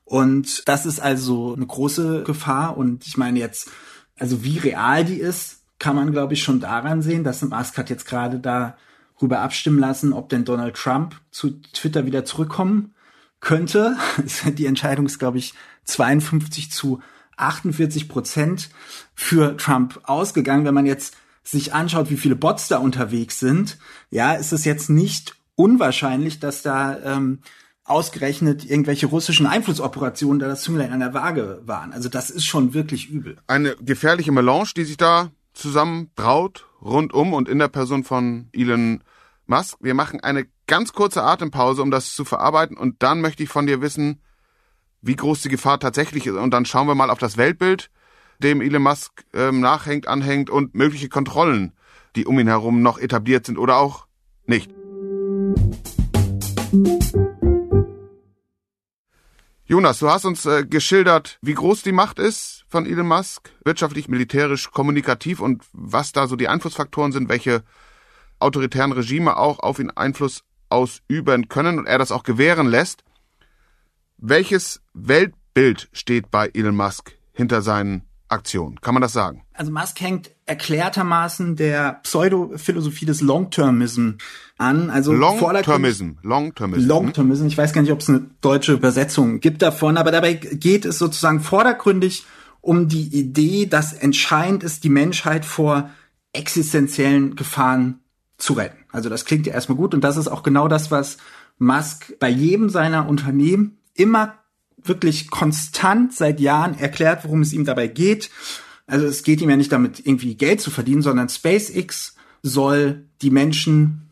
Und 0.04 0.68
das 0.68 0.86
ist 0.86 1.00
also 1.00 1.54
eine 1.54 1.66
große 1.66 2.24
Gefahr. 2.24 2.78
Und 2.78 3.06
ich 3.06 3.18
meine 3.18 3.40
jetzt, 3.40 3.70
also 4.18 4.44
wie 4.44 4.58
real 4.58 5.04
die 5.04 5.20
ist, 5.20 5.65
kann 5.80 5.96
man, 5.96 6.12
glaube 6.12 6.34
ich, 6.34 6.44
schon 6.44 6.60
daran 6.60 7.02
sehen, 7.02 7.24
dass 7.24 7.42
Musk 7.42 7.78
hat 7.78 7.90
jetzt 7.90 8.06
gerade 8.06 8.40
darüber 8.40 9.42
abstimmen 9.42 9.80
lassen, 9.80 10.14
ob 10.14 10.30
denn 10.30 10.46
Donald 10.46 10.76
Trump 10.76 11.20
zu 11.32 11.62
Twitter 11.74 12.06
wieder 12.06 12.26
zurückkommen 12.26 12.94
könnte. 13.40 13.98
Die 14.46 14.66
Entscheidung 14.66 15.06
ist, 15.06 15.20
glaube 15.20 15.38
ich, 15.38 15.54
52 15.86 16.72
zu 16.72 17.02
48 17.38 18.08
Prozent 18.08 18.70
für 19.14 19.58
Trump 19.58 20.00
ausgegangen. 20.04 20.66
Wenn 20.66 20.74
man 20.74 20.86
jetzt 20.86 21.16
sich 21.44 21.74
anschaut, 21.74 22.10
wie 22.10 22.18
viele 22.18 22.36
Bots 22.36 22.68
da 22.68 22.78
unterwegs 22.78 23.40
sind, 23.40 23.78
ja, 24.10 24.34
ist 24.34 24.52
es 24.52 24.66
jetzt 24.66 24.90
nicht 24.90 25.36
unwahrscheinlich, 25.56 26.40
dass 26.40 26.62
da 26.62 26.98
ähm, 27.04 27.40
ausgerechnet 27.84 28.66
irgendwelche 28.66 29.06
russischen 29.06 29.46
Einflussoperationen 29.46 30.40
da 30.40 30.48
das 30.48 30.64
Zünglein 30.64 30.92
an 30.92 31.00
der 31.00 31.14
Waage 31.14 31.62
waren. 31.66 31.94
Also 31.94 32.10
das 32.10 32.32
ist 32.32 32.46
schon 32.46 32.74
wirklich 32.74 33.10
übel. 33.10 33.38
Eine 33.46 33.76
gefährliche 33.76 34.32
Melange, 34.32 34.70
die 34.76 34.86
sich 34.86 34.98
da 34.98 35.32
zusammenbraut, 35.56 36.68
rundum 36.82 37.34
und 37.34 37.50
in 37.50 37.60
der 37.60 37.68
Person 37.68 38.04
von 38.04 38.50
Elon 38.54 39.04
Musk. 39.48 39.78
Wir 39.82 39.94
machen 39.94 40.20
eine 40.20 40.48
ganz 40.68 40.94
kurze 40.94 41.24
Atempause, 41.24 41.82
um 41.82 41.92
das 41.92 42.14
zu 42.14 42.26
verarbeiten 42.26 42.78
und 42.78 43.02
dann 43.02 43.22
möchte 43.22 43.44
ich 43.44 43.50
von 43.50 43.66
dir 43.66 43.82
wissen, 43.82 44.22
wie 45.02 45.16
groß 45.16 45.42
die 45.42 45.50
Gefahr 45.50 45.80
tatsächlich 45.80 46.28
ist. 46.28 46.36
Und 46.36 46.52
dann 46.52 46.66
schauen 46.66 46.88
wir 46.88 46.96
mal 46.96 47.10
auf 47.10 47.20
das 47.20 47.38
Weltbild, 47.38 47.90
dem 48.40 48.62
Elon 48.62 48.84
Musk 48.84 49.24
ähm, 49.34 49.62
nachhängt, 49.62 50.08
anhängt 50.08 50.50
und 50.50 50.76
mögliche 50.76 51.10
Kontrollen, 51.10 51.74
die 52.16 52.26
um 52.26 52.38
ihn 52.40 52.48
herum 52.48 52.82
noch 52.82 52.98
etabliert 52.98 53.46
sind 53.46 53.58
oder 53.58 53.78
auch 53.78 54.08
nicht. 54.46 54.72
Jonas, 59.68 59.98
du 59.98 60.08
hast 60.12 60.26
uns 60.26 60.46
äh, 60.46 60.64
geschildert, 60.64 61.40
wie 61.42 61.56
groß 61.56 61.82
die 61.82 61.92
Macht 61.92 62.20
ist 62.20 62.66
von 62.68 62.86
Elon 62.86 63.08
Musk, 63.08 63.50
wirtschaftlich, 63.64 64.08
militärisch, 64.08 64.70
kommunikativ 64.70 65.40
und 65.40 65.64
was 65.74 66.12
da 66.12 66.28
so 66.28 66.36
die 66.36 66.48
Einflussfaktoren 66.48 67.12
sind, 67.12 67.30
welche 67.30 67.64
autoritären 68.38 68.92
Regime 68.92 69.38
auch 69.38 69.58
auf 69.58 69.80
ihn 69.80 69.90
Einfluss 69.90 70.44
ausüben 70.70 71.48
können 71.48 71.80
und 71.80 71.88
er 71.88 71.98
das 71.98 72.12
auch 72.12 72.22
gewähren 72.22 72.68
lässt. 72.68 73.04
Welches 74.18 74.84
Weltbild 74.94 75.90
steht 75.94 76.30
bei 76.30 76.52
Elon 76.54 76.76
Musk 76.76 77.18
hinter 77.34 77.64
seinen 77.64 78.04
Aktionen? 78.28 78.80
Kann 78.82 78.94
man 78.94 79.02
das 79.02 79.14
sagen? 79.14 79.44
Also 79.54 79.72
Musk 79.72 80.02
hängt 80.02 80.32
erklärtermaßen 80.46 81.56
der 81.56 82.00
Pseudophilosophie 82.04 83.06
des 83.06 83.22
Long-Termism 83.22 84.12
an. 84.58 84.90
Also 84.90 85.14
Long-Termism. 85.14 86.12
Long-Termism. 86.24 86.88
Long-Termism. 86.88 87.48
Ich 87.48 87.58
weiß 87.58 87.74
gar 87.74 87.82
nicht, 87.82 87.92
ob 87.92 88.00
es 88.00 88.10
eine 88.10 88.30
deutsche 88.42 88.74
Übersetzung 88.74 89.40
gibt 89.40 89.62
davon, 89.62 89.98
aber 89.98 90.12
dabei 90.12 90.34
geht 90.34 90.86
es 90.86 90.98
sozusagen 90.98 91.40
vordergründig 91.40 92.26
um 92.62 92.88
die 92.88 93.16
Idee, 93.16 93.68
dass 93.68 93.94
entscheidend 93.94 94.64
ist, 94.64 94.84
die 94.84 94.90
Menschheit 94.90 95.46
vor 95.46 95.92
existenziellen 96.34 97.36
Gefahren 97.36 98.00
zu 98.38 98.54
retten. 98.54 98.84
Also 98.92 99.10
das 99.10 99.26
klingt 99.26 99.46
ja 99.46 99.54
erstmal 99.54 99.78
gut 99.78 99.94
und 99.94 100.04
das 100.04 100.18
ist 100.18 100.28
auch 100.28 100.44
genau 100.44 100.68
das, 100.68 100.90
was 100.90 101.18
Musk 101.58 102.18
bei 102.20 102.30
jedem 102.30 102.70
seiner 102.70 103.08
Unternehmen 103.08 103.78
immer 103.94 104.34
wirklich 104.88 105.30
konstant 105.30 106.14
seit 106.14 106.40
Jahren 106.40 106.78
erklärt, 106.78 107.24
worum 107.24 107.42
es 107.42 107.54
ihm 107.54 107.66
dabei 107.66 107.88
geht. 107.88 108.30
Also 108.88 109.06
es 109.06 109.24
geht 109.24 109.42
ihm 109.42 109.50
ja 109.50 109.58
nicht 109.58 109.72
damit, 109.72 110.06
irgendwie 110.06 110.36
Geld 110.36 110.62
zu 110.62 110.72
verdienen, 110.72 111.02
sondern 111.02 111.30
SpaceX 111.30 112.16
soll 112.44 113.06
die 113.22 113.32
Menschen 113.32 114.10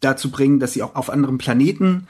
dazu 0.00 0.30
bringen, 0.30 0.60
dass 0.60 0.72
sie 0.72 0.82
auch 0.82 0.94
auf 0.94 1.10
anderen 1.10 1.38
Planeten 1.38 2.06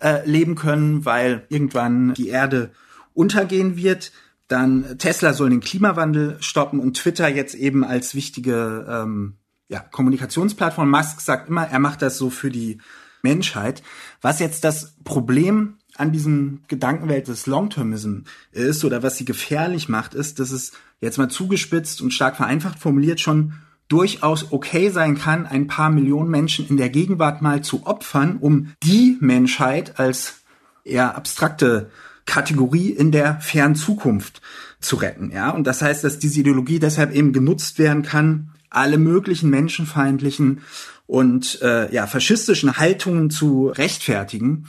äh, 0.00 0.28
leben 0.28 0.54
können, 0.54 1.04
weil 1.04 1.46
irgendwann 1.48 2.14
die 2.14 2.28
Erde 2.28 2.72
untergehen 3.14 3.76
wird. 3.76 4.12
Dann 4.48 4.98
Tesla 4.98 5.32
soll 5.32 5.50
den 5.50 5.60
Klimawandel 5.60 6.36
stoppen 6.40 6.80
und 6.80 6.96
Twitter 6.96 7.28
jetzt 7.28 7.54
eben 7.54 7.84
als 7.84 8.14
wichtige 8.14 8.86
ähm, 8.88 9.36
ja, 9.68 9.80
Kommunikationsplattform. 9.80 10.90
Musk 10.90 11.20
sagt 11.20 11.48
immer, 11.48 11.66
er 11.66 11.78
macht 11.78 12.02
das 12.02 12.18
so 12.18 12.28
für 12.28 12.50
die 12.50 12.78
Menschheit. 13.22 13.82
Was 14.20 14.38
jetzt 14.38 14.64
das 14.64 14.96
Problem 15.04 15.78
an 15.96 16.12
diesem 16.12 16.60
Gedankenwelt 16.68 17.28
des 17.28 17.46
Long-Termism 17.46 18.20
ist 18.52 18.84
oder 18.84 19.02
was 19.02 19.16
sie 19.16 19.24
gefährlich 19.24 19.88
macht, 19.88 20.14
ist, 20.14 20.40
dass 20.40 20.50
es 20.50 20.72
jetzt 21.00 21.18
mal 21.18 21.28
zugespitzt 21.28 22.00
und 22.00 22.12
stark 22.12 22.36
vereinfacht 22.36 22.78
formuliert 22.78 23.20
schon 23.20 23.54
durchaus 23.88 24.50
okay 24.50 24.90
sein 24.90 25.16
kann, 25.16 25.46
ein 25.46 25.66
paar 25.66 25.90
Millionen 25.90 26.30
Menschen 26.30 26.66
in 26.68 26.76
der 26.76 26.88
Gegenwart 26.88 27.42
mal 27.42 27.62
zu 27.62 27.86
opfern, 27.86 28.38
um 28.40 28.72
die 28.82 29.18
Menschheit 29.20 29.98
als 29.98 30.40
eher 30.84 31.14
abstrakte 31.16 31.90
Kategorie 32.26 32.88
in 32.88 33.12
der 33.12 33.40
fernen 33.40 33.74
Zukunft 33.74 34.40
zu 34.80 34.96
retten, 34.96 35.30
ja. 35.30 35.50
Und 35.50 35.66
das 35.66 35.82
heißt, 35.82 36.04
dass 36.04 36.18
diese 36.18 36.40
Ideologie 36.40 36.78
deshalb 36.78 37.12
eben 37.12 37.32
genutzt 37.32 37.78
werden 37.78 38.02
kann, 38.02 38.50
alle 38.70 38.98
möglichen 38.98 39.50
menschenfeindlichen 39.50 40.62
und 41.06 41.60
äh, 41.62 41.92
ja 41.92 42.06
faschistischen 42.06 42.76
Haltungen 42.78 43.30
zu 43.30 43.68
rechtfertigen. 43.68 44.66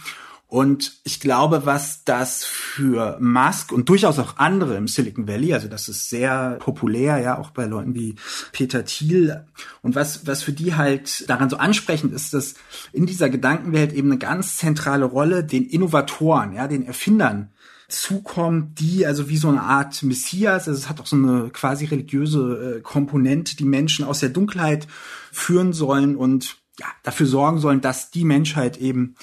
Und 0.55 1.01
ich 1.03 1.19
glaube, 1.19 1.65
was 1.65 2.05
das 2.05 2.45
für 2.45 3.17
Musk 3.19 3.73
und 3.73 3.89
durchaus 3.89 4.19
auch 4.19 4.37
andere 4.37 4.77
im 4.77 4.87
Silicon 4.87 5.27
Valley, 5.27 5.53
also 5.53 5.67
das 5.67 5.89
ist 5.89 6.09
sehr 6.09 6.51
populär, 6.61 7.17
ja, 7.17 7.37
auch 7.37 7.49
bei 7.49 7.65
Leuten 7.65 7.93
wie 7.93 8.15
Peter 8.53 8.85
Thiel. 8.85 9.43
Und 9.81 9.95
was, 9.95 10.25
was 10.27 10.43
für 10.43 10.53
die 10.53 10.75
halt 10.75 11.29
daran 11.29 11.49
so 11.49 11.57
ansprechend 11.57 12.13
ist, 12.13 12.33
dass 12.33 12.53
in 12.93 13.05
dieser 13.05 13.29
Gedankenwelt 13.29 13.91
eben 13.91 14.09
eine 14.09 14.17
ganz 14.17 14.55
zentrale 14.55 15.03
Rolle 15.03 15.43
den 15.43 15.65
Innovatoren, 15.65 16.53
ja, 16.53 16.69
den 16.69 16.85
Erfindern 16.85 17.51
zukommt, 17.89 18.79
die 18.79 19.05
also 19.05 19.27
wie 19.27 19.35
so 19.35 19.49
eine 19.49 19.61
Art 19.61 20.03
Messias, 20.03 20.69
also 20.69 20.79
es 20.79 20.87
hat 20.87 21.01
auch 21.01 21.05
so 21.05 21.17
eine 21.17 21.49
quasi 21.49 21.83
religiöse 21.83 22.77
äh, 22.77 22.81
Komponente, 22.81 23.57
die 23.57 23.65
Menschen 23.65 24.05
aus 24.05 24.21
der 24.21 24.29
Dunkelheit 24.29 24.87
führen 25.33 25.73
sollen 25.73 26.15
und 26.15 26.55
ja, 26.79 26.87
dafür 27.03 27.27
sorgen 27.27 27.59
sollen, 27.59 27.81
dass 27.81 28.09
die 28.09 28.23
Menschheit 28.23 28.77
eben 28.77 29.15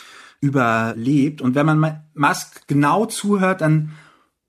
überlebt. 0.42 1.40
Und 1.40 1.54
wenn 1.54 1.64
man 1.64 2.04
Musk 2.14 2.66
genau 2.66 3.06
zuhört, 3.06 3.62
dann 3.62 3.92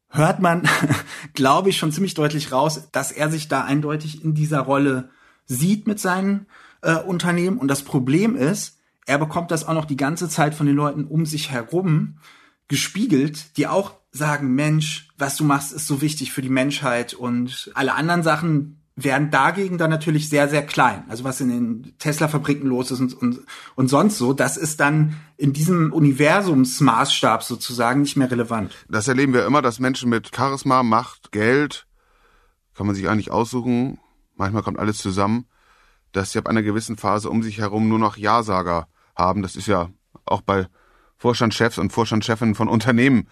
hört 0.09 0.41
man, 0.41 0.63
glaube 1.33 1.69
ich, 1.69 1.77
schon 1.77 1.93
ziemlich 1.93 2.15
deutlich 2.15 2.51
raus, 2.51 2.89
dass 2.91 3.11
er 3.13 3.29
sich 3.29 3.47
da 3.47 3.63
eindeutig 3.63 4.23
in 4.23 4.33
dieser 4.33 4.59
Rolle 4.59 5.09
sieht 5.45 5.87
mit 5.87 5.99
seinen 5.99 6.47
äh, 6.81 6.95
Unternehmen. 6.95 7.57
Und 7.57 7.67
das 7.67 7.83
Problem 7.83 8.35
ist, 8.35 8.79
er 9.05 9.19
bekommt 9.19 9.51
das 9.51 9.67
auch 9.67 9.73
noch 9.73 9.85
die 9.85 9.97
ganze 9.97 10.27
Zeit 10.29 10.55
von 10.55 10.65
den 10.65 10.75
Leuten 10.75 11.05
um 11.05 11.25
sich 11.25 11.51
herum 11.51 12.17
gespiegelt, 12.67 13.57
die 13.57 13.67
auch 13.67 13.93
sagen, 14.11 14.55
Mensch, 14.55 15.09
was 15.17 15.35
du 15.35 15.43
machst, 15.43 15.73
ist 15.73 15.87
so 15.87 16.01
wichtig 16.01 16.31
für 16.31 16.41
die 16.41 16.49
Menschheit 16.49 17.13
und 17.13 17.71
alle 17.75 17.93
anderen 17.93 18.23
Sachen 18.23 18.82
werden 18.95 19.31
dagegen 19.31 19.77
dann 19.77 19.89
natürlich 19.89 20.29
sehr, 20.29 20.47
sehr 20.47 20.65
klein. 20.65 21.03
Also 21.09 21.23
was 21.23 21.41
in 21.41 21.49
den 21.49 21.97
Tesla-Fabriken 21.97 22.67
los 22.67 22.91
ist 22.91 22.99
und, 22.99 23.13
und, 23.13 23.39
und 23.75 23.87
sonst 23.87 24.17
so, 24.17 24.33
das 24.33 24.55
ist 24.55 24.79
dann 24.79 25.17
in 25.37 25.51
diesem 25.51 25.91
Universumsmaßstab 25.91 27.41
sozusagen 27.43 28.01
nicht 28.01 28.17
mehr 28.17 28.29
relevant. 28.29 28.85
Das 28.87 29.07
erleben 29.07 29.33
wir 29.33 29.45
immer, 29.45 29.61
dass 29.61 29.79
Menschen 29.79 30.09
mit 30.09 30.35
Charisma, 30.35 30.83
Macht, 30.83 31.31
Geld, 31.31 31.87
kann 32.75 32.85
man 32.85 32.95
sich 32.95 33.09
eigentlich 33.09 33.31
aussuchen, 33.31 33.99
manchmal 34.35 34.63
kommt 34.63 34.79
alles 34.79 34.99
zusammen, 34.99 35.45
dass 36.11 36.31
sie 36.31 36.39
ab 36.39 36.47
einer 36.47 36.61
gewissen 36.61 36.97
Phase 36.97 37.29
um 37.29 37.41
sich 37.41 37.57
herum 37.59 37.87
nur 37.89 37.99
noch 37.99 38.17
Ja-Sager 38.17 38.87
haben. 39.15 39.41
Das 39.41 39.55
ist 39.55 39.67
ja 39.67 39.89
auch 40.25 40.41
bei 40.41 40.67
Vorstandschefs 41.17 41.79
und 41.79 41.91
Vorstandschefinnen 41.91 42.53
von 42.53 42.67
Unternehmen 42.67 43.27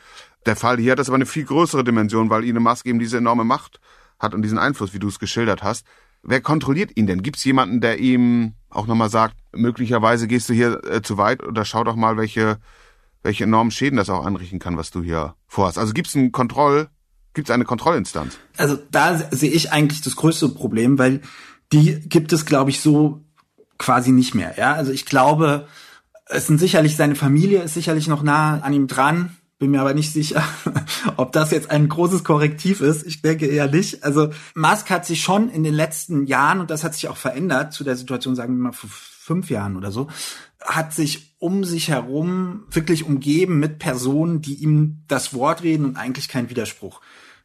der 0.47 0.55
Fall. 0.55 0.77
Hier 0.77 0.93
hat 0.93 0.99
das 0.99 1.09
aber 1.09 1.15
eine 1.15 1.25
viel 1.27 1.45
größere 1.45 1.83
Dimension, 1.83 2.29
weil 2.31 2.43
Elon 2.43 2.63
Musk 2.63 2.85
eben 2.87 2.99
diese 2.99 3.17
enorme 3.17 3.43
Macht 3.43 3.79
hat 4.21 4.33
und 4.33 4.41
diesen 4.41 4.57
Einfluss, 4.57 4.93
wie 4.93 4.99
du 4.99 5.07
es 5.07 5.19
geschildert 5.19 5.63
hast. 5.63 5.85
Wer 6.23 6.41
kontrolliert 6.41 6.95
ihn 6.95 7.07
denn? 7.07 7.23
Gibt 7.23 7.37
es 7.37 7.43
jemanden, 7.43 7.81
der 7.81 7.99
ihm 7.99 8.53
auch 8.69 8.87
nochmal 8.87 9.09
sagt, 9.09 9.35
möglicherweise 9.53 10.27
gehst 10.27 10.49
du 10.49 10.53
hier 10.53 10.81
äh, 10.85 11.01
zu 11.01 11.17
weit 11.17 11.43
oder 11.43 11.65
schau 11.65 11.83
doch 11.83 11.95
mal, 11.95 12.17
welche, 12.17 12.59
welche 13.23 13.43
enormen 13.43 13.71
Schäden 13.71 13.97
das 13.97 14.09
auch 14.09 14.25
anrichten 14.25 14.59
kann, 14.59 14.77
was 14.77 14.91
du 14.91 15.01
hier 15.01 15.35
vorhast? 15.47 15.77
Also 15.77 15.93
gibt 15.93 16.07
es 16.07 16.15
einen 16.15 16.31
Kontroll, 16.31 16.89
gibt 17.33 17.49
es 17.49 17.53
eine 17.53 17.65
Kontrollinstanz? 17.65 18.37
Also 18.57 18.77
da 18.91 19.17
sehe 19.31 19.51
ich 19.51 19.71
eigentlich 19.71 20.01
das 20.01 20.15
größte 20.15 20.49
Problem, 20.49 20.99
weil 20.99 21.21
die 21.71 21.99
gibt 22.01 22.33
es, 22.33 22.45
glaube 22.45 22.69
ich, 22.69 22.81
so 22.81 23.23
quasi 23.77 24.11
nicht 24.11 24.35
mehr. 24.35 24.53
Ja, 24.57 24.73
also 24.73 24.91
ich 24.91 25.05
glaube, 25.05 25.67
es 26.27 26.47
sind 26.47 26.59
sicherlich 26.59 26.95
seine 26.95 27.15
Familie 27.15 27.61
ist 27.63 27.73
sicherlich 27.73 28.07
noch 28.07 28.23
nah 28.23 28.59
an 28.59 28.73
ihm 28.73 28.87
dran. 28.87 29.35
Bin 29.61 29.69
mir 29.69 29.81
aber 29.81 29.93
nicht 29.93 30.11
sicher, 30.11 30.43
ob 31.17 31.33
das 31.33 31.51
jetzt 31.51 31.69
ein 31.69 31.87
großes 31.87 32.23
Korrektiv 32.23 32.81
ist. 32.81 33.05
Ich 33.05 33.21
denke 33.21 33.45
eher 33.45 33.67
nicht. 33.67 34.03
Also 34.03 34.31
Musk 34.55 34.89
hat 34.89 35.05
sich 35.05 35.21
schon 35.21 35.49
in 35.51 35.63
den 35.63 35.75
letzten 35.75 36.25
Jahren, 36.25 36.61
und 36.61 36.71
das 36.71 36.83
hat 36.83 36.95
sich 36.95 37.07
auch 37.09 37.15
verändert 37.15 37.71
zu 37.71 37.83
der 37.83 37.95
Situation, 37.95 38.35
sagen 38.35 38.55
wir 38.55 38.63
mal 38.63 38.71
vor 38.71 38.89
fünf 38.89 39.51
Jahren 39.51 39.77
oder 39.77 39.91
so, 39.91 40.07
hat 40.59 40.95
sich 40.95 41.35
um 41.37 41.63
sich 41.63 41.89
herum 41.89 42.63
wirklich 42.71 43.05
umgeben 43.05 43.59
mit 43.59 43.77
Personen, 43.77 44.41
die 44.41 44.55
ihm 44.55 45.03
das 45.07 45.31
Wort 45.35 45.61
reden 45.61 45.85
und 45.85 45.95
eigentlich 45.95 46.27
keinen 46.27 46.49
Widerspruch 46.49 46.99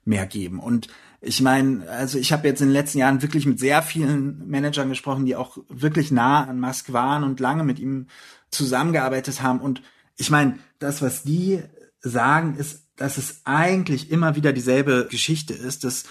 mehr 0.06 0.24
geben. 0.24 0.58
Und 0.58 0.88
ich 1.20 1.42
meine, 1.42 1.86
also 1.90 2.18
ich 2.18 2.32
habe 2.32 2.48
jetzt 2.48 2.62
in 2.62 2.68
den 2.68 2.72
letzten 2.72 2.96
Jahren 2.96 3.20
wirklich 3.20 3.44
mit 3.44 3.60
sehr 3.60 3.82
vielen 3.82 4.48
Managern 4.48 4.88
gesprochen, 4.88 5.26
die 5.26 5.36
auch 5.36 5.58
wirklich 5.68 6.10
nah 6.10 6.44
an 6.44 6.60
Musk 6.60 6.94
waren 6.94 7.24
und 7.24 7.40
lange 7.40 7.62
mit 7.62 7.78
ihm 7.78 8.06
zusammengearbeitet 8.48 9.42
haben. 9.42 9.60
Und 9.60 9.82
ich 10.16 10.30
meine, 10.30 10.58
das, 10.78 11.02
was 11.02 11.22
die 11.22 11.62
sagen, 12.08 12.56
ist, 12.56 12.86
dass 12.96 13.18
es 13.18 13.42
eigentlich 13.44 14.10
immer 14.10 14.36
wieder 14.36 14.52
dieselbe 14.52 15.06
Geschichte 15.10 15.54
ist, 15.54 15.84
dass 15.84 16.04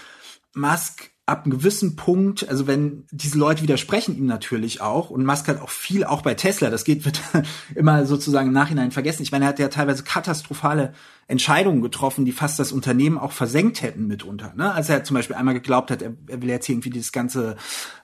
Musk 0.54 1.10
ab 1.26 1.44
einem 1.44 1.58
gewissen 1.58 1.96
Punkt, 1.96 2.48
also 2.48 2.68
wenn 2.68 3.04
diese 3.10 3.36
Leute 3.36 3.62
widersprechen 3.62 4.16
ihm 4.16 4.26
natürlich 4.26 4.80
auch 4.80 5.10
und 5.10 5.26
Musk 5.26 5.48
hat 5.48 5.60
auch 5.60 5.70
viel, 5.70 6.04
auch 6.04 6.22
bei 6.22 6.34
Tesla, 6.34 6.70
das 6.70 6.84
geht, 6.84 7.04
wird 7.04 7.20
immer 7.74 8.06
sozusagen 8.06 8.48
im 8.48 8.54
Nachhinein 8.54 8.92
vergessen. 8.92 9.24
Ich 9.24 9.32
meine, 9.32 9.44
er 9.46 9.48
hat 9.48 9.58
ja 9.58 9.66
teilweise 9.66 10.04
katastrophale 10.04 10.94
Entscheidungen 11.26 11.82
getroffen, 11.82 12.24
die 12.24 12.30
fast 12.30 12.60
das 12.60 12.70
Unternehmen 12.70 13.18
auch 13.18 13.32
versenkt 13.32 13.82
hätten 13.82 14.06
mitunter. 14.06 14.54
Ne? 14.54 14.72
Also 14.72 14.92
er 14.92 15.02
zum 15.02 15.14
Beispiel 15.14 15.34
einmal 15.34 15.54
geglaubt 15.54 15.90
hat, 15.90 16.00
er, 16.00 16.14
er 16.28 16.40
will 16.40 16.48
jetzt 16.48 16.66
hier 16.66 16.74
irgendwie 16.74 16.90
dieses 16.90 17.10
ganze, 17.10 17.56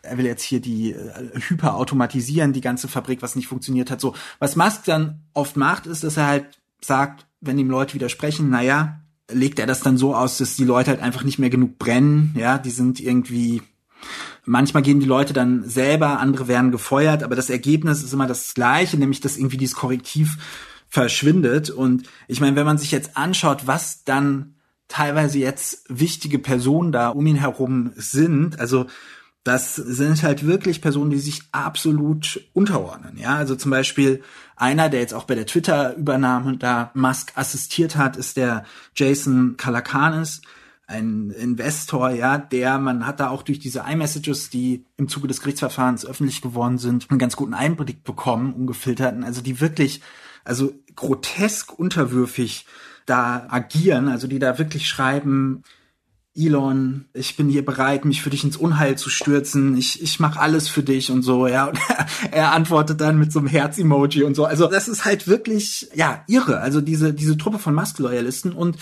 er 0.03 0.19
will 0.19 0.27
jetzt 0.27 0.43
hier 0.43 0.61
die 0.61 0.91
äh, 0.91 1.41
hyperautomatisieren, 1.49 2.53
die 2.53 2.61
ganze 2.61 2.89
Fabrik, 2.89 3.23
was 3.23 3.37
nicht 3.37 3.47
funktioniert 3.47 3.93
hat. 3.93 4.01
So, 4.01 4.17
was 4.41 4.57
Musk 4.57 4.85
dann 4.87 5.21
oft 5.33 5.57
macht, 5.57 5.87
ist, 5.87 6.03
dass 6.03 6.17
er 6.17 6.27
halt 6.27 6.61
sagt, 6.81 7.27
wenn 7.43 7.59
ihm 7.59 7.69
Leute 7.69 7.95
widersprechen, 7.95 8.49
naja, 8.49 9.01
legt 9.31 9.59
er 9.59 9.67
das 9.67 9.81
dann 9.81 9.99
so 9.99 10.15
aus, 10.15 10.39
dass 10.39 10.57
die 10.57 10.65
Leute 10.65 10.91
halt 10.91 11.01
einfach 11.01 11.25
nicht 11.25 11.39
mehr 11.39 11.51
genug 11.51 11.79
brennen, 11.79 12.35
ja, 12.39 12.59
die 12.59 12.71
sind 12.71 13.01
irgendwie 13.01 13.63
Manchmal 14.45 14.83
gehen 14.83 14.99
die 14.99 15.07
Leute 15.07 15.33
dann 15.33 15.69
selber, 15.69 16.19
andere 16.19 16.49
werden 16.49 16.73
gefeuert, 16.73 17.23
aber 17.23 17.37
das 17.37 17.49
Ergebnis 17.49 18.03
ist 18.03 18.13
immer 18.13 18.27
das 18.27 18.55
gleiche, 18.55 18.97
nämlich 18.97 19.21
dass 19.21 19.37
irgendwie 19.37 19.57
dieses 19.57 19.77
Korrektiv 19.77 20.37
verschwindet. 20.89 21.71
Und 21.71 22.09
ich 22.27 22.41
meine, 22.41 22.57
wenn 22.57 22.67
man 22.67 22.79
sich 22.79 22.91
jetzt 22.91 23.17
anschaut, 23.17 23.67
was 23.67 24.03
dann 24.03 24.57
teilweise 24.89 25.39
jetzt 25.39 25.85
wichtige 25.89 26.41
Personen 26.41 26.91
da 26.91 27.11
um 27.11 27.25
ihn 27.25 27.37
herum 27.37 27.93
sind, 27.95 28.59
also 28.59 28.87
das 29.45 29.75
sind 29.75 30.23
halt 30.23 30.47
wirklich 30.47 30.81
Personen, 30.81 31.11
die 31.11 31.19
sich 31.19 31.43
absolut 31.51 32.41
unterordnen. 32.53 33.17
Ja, 33.17 33.37
also 33.37 33.57
zum 33.57 33.71
Beispiel 33.73 34.23
einer, 34.57 34.89
der 34.89 35.01
jetzt 35.01 35.15
auch 35.15 35.25
bei 35.25 35.35
der 35.35 35.47
Twitter-Übernahme 35.47 36.59
da 36.59 36.93
Musk 36.95 37.33
assistiert 37.35 37.97
hat, 37.97 38.17
ist 38.17 38.37
der 38.37 38.65
Jason 38.95 39.57
Kalakanis, 39.57 40.43
ein 40.87 41.31
Investor, 41.31 42.11
ja, 42.11 42.39
der, 42.39 42.79
man 42.79 43.07
hat 43.07 43.19
da 43.19 43.31
auch 43.31 43.43
durch 43.43 43.59
diese 43.59 43.85
iMessages, 43.89 44.51
die 44.51 44.85
im 44.97 45.09
Zuge 45.09 45.27
des 45.27 45.41
Gerichtsverfahrens 45.41 46.05
öffentlich 46.05 46.43
geworden 46.43 46.79
sind, 46.79 47.11
einen 47.11 47.19
ganz 47.19 47.35
guten 47.35 47.55
Einblick 47.55 48.05
bekommen, 48.05 48.53
ungefilterten, 48.53 49.25
also 49.25 49.41
die 49.41 49.61
wirklich, 49.61 50.03
also 50.45 50.73
grotesk 50.95 51.73
unterwürfig 51.79 52.67
da 53.07 53.47
agieren, 53.49 54.09
also 54.09 54.27
die 54.27 54.39
da 54.39 54.59
wirklich 54.59 54.89
schreiben, 54.89 55.63
Elon, 56.35 57.05
ich 57.13 57.37
bin 57.37 57.51
hier 57.51 57.63
bereit, 57.63 58.07
mich 58.07 58.23
für 58.23 58.31
dich 58.31 58.43
ins 58.43 58.57
Unheil 58.57 58.97
zu 58.97 59.11
stürzen. 59.11 59.77
Ich, 59.77 60.03
ich 60.03 60.19
mache 60.19 60.41
alles 60.41 60.67
für 60.67 60.83
dich 60.83 61.11
und 61.11 61.21
so, 61.21 61.47
ja. 61.47 61.67
Und 61.67 61.79
er, 62.31 62.53
antwortet 62.53 63.03
dann 63.03 63.19
mit 63.19 63.31
so 63.31 63.39
einem 63.39 63.49
Herz-Emoji 63.49 64.23
und 64.23 64.35
so. 64.35 64.47
Also 64.47 64.67
das 64.67 64.89
ist 64.89 65.05
halt 65.05 65.29
wirklich, 65.29 65.91
ja, 65.95 66.25
irre. 66.29 66.61
Also 66.61 66.81
diese, 66.81 67.13
diese 67.13 67.37
Truppe 67.37 67.59
von 67.59 67.75
Musk-Loyalisten 67.75 68.53
und 68.53 68.79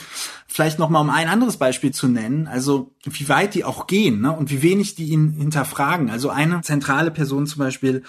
vielleicht 0.47 0.79
noch 0.79 0.91
mal 0.91 1.01
um 1.01 1.11
ein 1.11 1.27
anderes 1.27 1.57
Beispiel 1.57 1.91
zu 1.91 2.07
nennen, 2.07 2.47
also 2.47 2.93
wie 3.05 3.29
weit 3.29 3.55
die 3.55 3.65
auch 3.65 3.89
gehen 3.89 4.21
ne? 4.21 4.31
und 4.31 4.51
wie 4.51 4.63
wenig 4.63 4.95
die 4.95 5.09
ihn 5.09 5.33
hinterfragen. 5.33 6.09
Also 6.09 6.31
eine 6.31 6.61
zentrale 6.61 7.11
Person 7.11 7.49
zum 7.49 7.59
Beispiel 7.59 8.05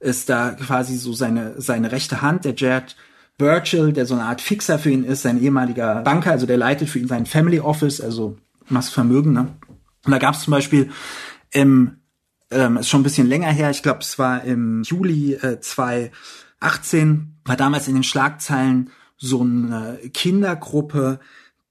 ist 0.00 0.28
da 0.28 0.50
quasi 0.50 0.98
so 0.98 1.14
seine, 1.14 1.58
seine 1.62 1.92
rechte 1.92 2.20
Hand, 2.20 2.44
der 2.44 2.54
Jared 2.54 2.94
Virgil, 3.38 3.94
der 3.94 4.04
so 4.04 4.12
eine 4.14 4.24
Art 4.24 4.42
Fixer 4.42 4.78
für 4.78 4.90
ihn 4.90 5.04
ist, 5.04 5.22
sein 5.22 5.42
ehemaliger 5.42 6.02
Banker, 6.02 6.32
also 6.32 6.44
der 6.44 6.58
leitet 6.58 6.90
für 6.90 6.98
ihn 6.98 7.08
sein 7.08 7.24
Family 7.24 7.60
Office, 7.60 7.98
also 8.00 8.36
Musk 8.68 8.92
Vermögen. 8.92 9.32
Ne? 9.32 9.54
Und 10.04 10.10
da 10.10 10.18
gab 10.18 10.34
es 10.34 10.42
zum 10.42 10.52
Beispiel 10.52 10.90
im, 11.50 11.98
ähm, 12.50 12.76
ist 12.78 12.88
schon 12.88 13.00
ein 13.00 13.04
bisschen 13.04 13.28
länger 13.28 13.50
her, 13.50 13.70
ich 13.70 13.82
glaube, 13.82 14.00
es 14.00 14.18
war 14.18 14.42
im 14.44 14.82
Juli 14.82 15.34
äh, 15.34 15.60
2018, 15.60 17.38
war 17.44 17.56
damals 17.56 17.88
in 17.88 17.94
den 17.94 18.02
Schlagzeilen 18.02 18.90
so 19.16 19.42
eine 19.42 19.98
Kindergruppe, 20.12 21.20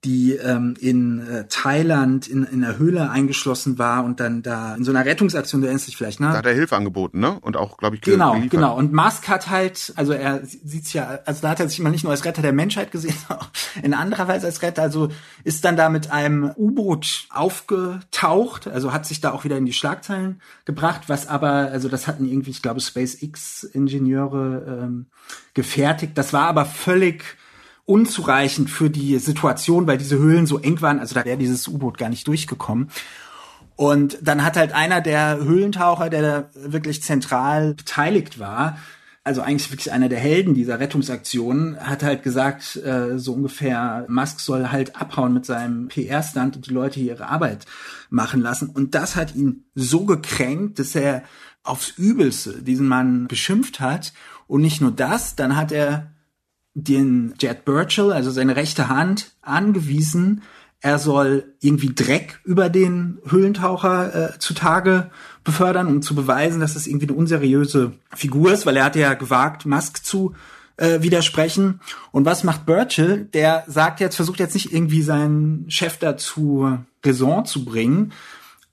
die 0.03 0.33
ähm, 0.33 0.73
in 0.79 1.19
äh, 1.27 1.45
Thailand 1.47 2.27
in, 2.27 2.43
in 2.43 2.63
einer 2.63 2.79
Höhle 2.79 3.11
eingeschlossen 3.11 3.77
war 3.77 4.03
und 4.03 4.19
dann 4.19 4.41
da 4.41 4.73
in 4.75 4.83
so 4.83 4.89
einer 4.91 5.05
Rettungsaktion, 5.05 5.61
du 5.61 5.67
erinnerst 5.67 5.85
dich 5.87 5.95
vielleicht, 5.95 6.19
ne? 6.19 6.29
Da 6.31 6.37
hat 6.39 6.45
er 6.47 6.55
Hilfe 6.55 6.75
angeboten, 6.75 7.19
ne? 7.19 7.37
Und 7.39 7.55
auch, 7.55 7.77
glaube 7.77 7.97
ich, 7.97 8.01
Genau, 8.01 8.31
geliefert. 8.31 8.49
genau. 8.51 8.75
Und 8.75 8.93
Musk 8.93 9.27
hat 9.27 9.49
halt, 9.51 9.93
also 9.95 10.13
er 10.13 10.43
sieht's 10.43 10.91
ja, 10.93 11.19
also 11.25 11.43
da 11.43 11.49
hat 11.49 11.59
er 11.59 11.69
sich 11.69 11.79
immer 11.79 11.91
nicht 11.91 12.03
nur 12.03 12.11
als 12.11 12.25
Retter 12.25 12.41
der 12.41 12.51
Menschheit 12.51 12.91
gesehen, 12.91 13.13
auch 13.29 13.47
in 13.83 13.93
anderer 13.93 14.27
Weise 14.27 14.47
als 14.47 14.63
Retter, 14.63 14.81
also 14.81 15.09
ist 15.43 15.63
dann 15.65 15.77
da 15.77 15.89
mit 15.89 16.11
einem 16.11 16.51
U-Boot 16.57 17.27
aufgetaucht, 17.29 18.67
also 18.67 18.93
hat 18.93 19.05
sich 19.05 19.21
da 19.21 19.31
auch 19.31 19.43
wieder 19.43 19.57
in 19.57 19.67
die 19.67 19.73
Schlagzeilen 19.73 20.41
gebracht, 20.65 21.01
was 21.09 21.27
aber, 21.27 21.69
also 21.71 21.89
das 21.89 22.07
hatten 22.07 22.25
irgendwie, 22.25 22.49
ich 22.49 22.63
glaube, 22.63 22.81
SpaceX-Ingenieure 22.81 24.81
ähm, 24.83 25.05
gefertigt. 25.53 26.17
Das 26.17 26.33
war 26.33 26.47
aber 26.47 26.65
völlig 26.65 27.23
unzureichend 27.85 28.69
für 28.69 28.89
die 28.89 29.17
Situation, 29.19 29.87
weil 29.87 29.97
diese 29.97 30.17
Höhlen 30.17 30.45
so 30.45 30.59
eng 30.59 30.81
waren. 30.81 30.99
Also 30.99 31.15
da 31.15 31.25
wäre 31.25 31.37
dieses 31.37 31.67
U-Boot 31.67 31.97
gar 31.97 32.09
nicht 32.09 32.27
durchgekommen. 32.27 32.89
Und 33.75 34.19
dann 34.21 34.43
hat 34.43 34.57
halt 34.57 34.73
einer 34.73 35.01
der 35.01 35.39
Höhlentaucher, 35.39 36.09
der 36.09 36.21
da 36.21 36.49
wirklich 36.53 37.01
zentral 37.01 37.73
beteiligt 37.73 38.39
war, 38.39 38.77
also 39.23 39.41
eigentlich 39.41 39.69
wirklich 39.71 39.91
einer 39.91 40.09
der 40.09 40.19
Helden 40.19 40.55
dieser 40.55 40.79
Rettungsaktion, 40.79 41.77
hat 41.79 42.01
halt 42.01 42.23
gesagt, 42.23 42.75
äh, 42.77 43.19
so 43.19 43.33
ungefähr, 43.33 44.05
Musk 44.09 44.39
soll 44.39 44.69
halt 44.71 44.95
abhauen 44.95 45.33
mit 45.33 45.45
seinem 45.45 45.89
PR-Stand 45.89 46.55
und 46.55 46.67
die 46.67 46.73
Leute 46.73 46.99
hier 46.99 47.13
ihre 47.13 47.27
Arbeit 47.27 47.65
machen 48.09 48.41
lassen. 48.41 48.69
Und 48.69 48.95
das 48.95 49.15
hat 49.15 49.35
ihn 49.35 49.65
so 49.75 50.05
gekränkt, 50.05 50.79
dass 50.79 50.95
er 50.95 51.23
aufs 51.63 51.91
Übelste 51.97 52.63
diesen 52.63 52.87
Mann 52.87 53.27
beschimpft 53.27 53.79
hat. 53.79 54.13
Und 54.47 54.61
nicht 54.61 54.81
nur 54.81 54.91
das, 54.91 55.35
dann 55.35 55.55
hat 55.55 55.71
er 55.71 56.11
den 56.73 57.33
Jet 57.39 57.65
Burchell, 57.65 58.11
also 58.11 58.31
seine 58.31 58.55
rechte 58.55 58.89
Hand, 58.89 59.31
angewiesen, 59.41 60.41
er 60.81 60.97
soll 60.97 61.53
irgendwie 61.59 61.93
Dreck 61.93 62.39
über 62.43 62.69
den 62.69 63.19
Höhlentaucher 63.29 64.33
äh, 64.33 64.39
zutage 64.39 65.11
befördern, 65.43 65.87
um 65.87 66.01
zu 66.01 66.15
beweisen, 66.15 66.59
dass 66.59 66.75
es 66.75 66.87
irgendwie 66.87 67.07
eine 67.07 67.17
unseriöse 67.17 67.93
Figur 68.15 68.51
ist, 68.51 68.65
weil 68.65 68.77
er 68.77 68.85
hat 68.85 68.95
ja 68.95 69.13
gewagt, 69.13 69.67
Musk 69.67 70.03
zu 70.03 70.33
äh, 70.77 71.03
widersprechen. 71.03 71.81
Und 72.11 72.25
was 72.25 72.43
macht 72.43 72.65
Burchell? 72.65 73.25
Der 73.25 73.63
sagt 73.67 73.99
jetzt, 73.99 74.15
versucht 74.15 74.39
jetzt 74.39 74.55
nicht 74.55 74.73
irgendwie 74.73 75.03
seinen 75.03 75.69
Chef 75.69 75.99
dazu 75.99 76.79
Raison 77.05 77.45
zu 77.45 77.63
bringen, 77.63 78.11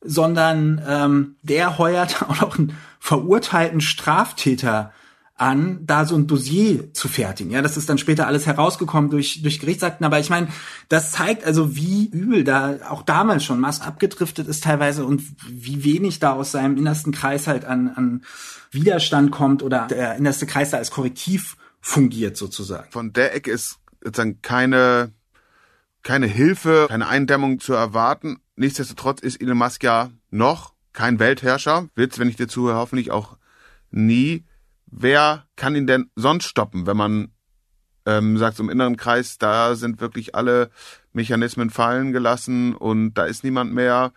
sondern 0.01 0.83
ähm, 0.87 1.37
der 1.43 1.77
heuert 1.77 2.23
auch 2.29 2.41
noch 2.41 2.59
einen 2.59 2.73
verurteilten 3.01 3.83
Straftäter 3.83 4.93
an, 5.39 5.87
da 5.87 6.05
so 6.05 6.17
ein 6.17 6.27
Dossier 6.27 6.93
zu 6.93 7.09
fertigen. 7.09 7.53
Ja, 7.53 7.63
das 7.63 7.77
ist 7.77 7.89
dann 7.89 7.97
später 7.97 8.27
alles 8.27 8.47
herausgekommen 8.47 9.09
durch, 9.09 9.41
durch 9.41 9.61
Gerichtsakten. 9.61 10.05
Aber 10.05 10.19
ich 10.19 10.31
meine, 10.31 10.49
das 10.89 11.13
zeigt 11.13 11.45
also, 11.45 11.77
wie 11.77 12.07
übel 12.09 12.43
da 12.43 12.79
auch 12.89 13.03
damals 13.03 13.45
schon 13.45 13.61
Musk 13.61 13.87
abgedriftet 13.87 14.49
ist 14.49 14.65
teilweise 14.65 15.07
und 15.07 15.23
wie 15.49 15.85
wenig 15.85 16.19
da 16.19 16.33
aus 16.33 16.51
seinem 16.51 16.77
innersten 16.77 17.13
Kreis 17.13 17.47
halt 17.47 17.65
an, 17.65 17.89
an 17.89 18.25
Widerstand 18.73 19.31
kommt 19.31 19.63
oder 19.63 19.87
der 19.87 20.17
innerste 20.17 20.45
Kreis 20.45 20.71
da 20.71 20.79
als 20.79 20.91
Korrektiv 20.91 21.57
fungiert 21.81 22.37
sozusagen. 22.37 22.91
Von 22.91 23.13
der 23.13 23.35
Ecke 23.35 23.53
ist 23.53 23.79
sozusagen 24.03 24.43
keine, 24.43 25.13
keine 26.03 26.27
Hilfe, 26.27 26.87
keine 26.89 27.07
Eindämmung 27.07 27.61
zu 27.61 27.75
erwarten. 27.75 28.41
Nichtsdestotrotz 28.57 29.21
ist 29.21 29.41
Elon 29.41 29.59
Musk 29.59 29.85
ja 29.85 30.11
noch 30.31 30.75
kein 30.93 31.21
Weltherrscher, 31.21 31.89
wird's, 31.95 32.19
wenn 32.19 32.29
ich 32.29 32.35
dir 32.35 32.49
zuhöre, 32.49 32.77
hoffentlich 32.77 33.13
auch 33.13 33.37
nie 33.93 34.45
wer 34.91 35.45
kann 35.57 35.77
ihn 35.77 35.87
denn 35.87 36.11
sonst 36.17 36.45
stoppen, 36.45 36.87
wenn 36.87 36.97
man 36.97 37.33
ähm, 38.07 38.39
sagt, 38.39 38.59
im 38.59 38.71
inneren 38.71 38.97
Kreis, 38.97 39.39
da 39.39 39.75
sind 39.75 40.01
wirklich 40.01 40.35
alle 40.35 40.71
Mechanismen 41.13 41.71
fallen 41.71 42.13
gelassen 42.13 42.75
und 42.75 43.15
da 43.15 43.25
ist 43.25 43.45
niemand 43.45 43.75
mehr. 43.75 44.13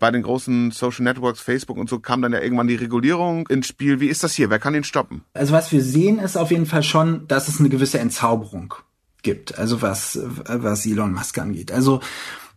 Bei 0.00 0.12
den 0.12 0.22
großen 0.22 0.70
Social 0.70 1.04
Networks, 1.04 1.40
Facebook 1.40 1.76
und 1.76 1.88
so 1.88 1.98
kam 1.98 2.22
dann 2.22 2.32
ja 2.32 2.40
irgendwann 2.40 2.68
die 2.68 2.76
Regulierung 2.76 3.48
ins 3.48 3.66
Spiel. 3.66 3.98
Wie 3.98 4.06
ist 4.06 4.22
das 4.22 4.34
hier? 4.34 4.48
Wer 4.48 4.60
kann 4.60 4.74
ihn 4.74 4.84
stoppen? 4.84 5.24
Also 5.34 5.52
was 5.52 5.72
wir 5.72 5.82
sehen, 5.82 6.20
ist 6.20 6.36
auf 6.36 6.52
jeden 6.52 6.66
Fall 6.66 6.84
schon, 6.84 7.26
dass 7.26 7.48
es 7.48 7.58
eine 7.58 7.68
gewisse 7.68 7.98
Entzauberung 7.98 8.74
gibt. 9.22 9.58
Also 9.58 9.82
was, 9.82 10.18
was 10.22 10.86
Elon 10.86 11.12
Musk 11.12 11.38
angeht. 11.38 11.72
Also 11.72 12.00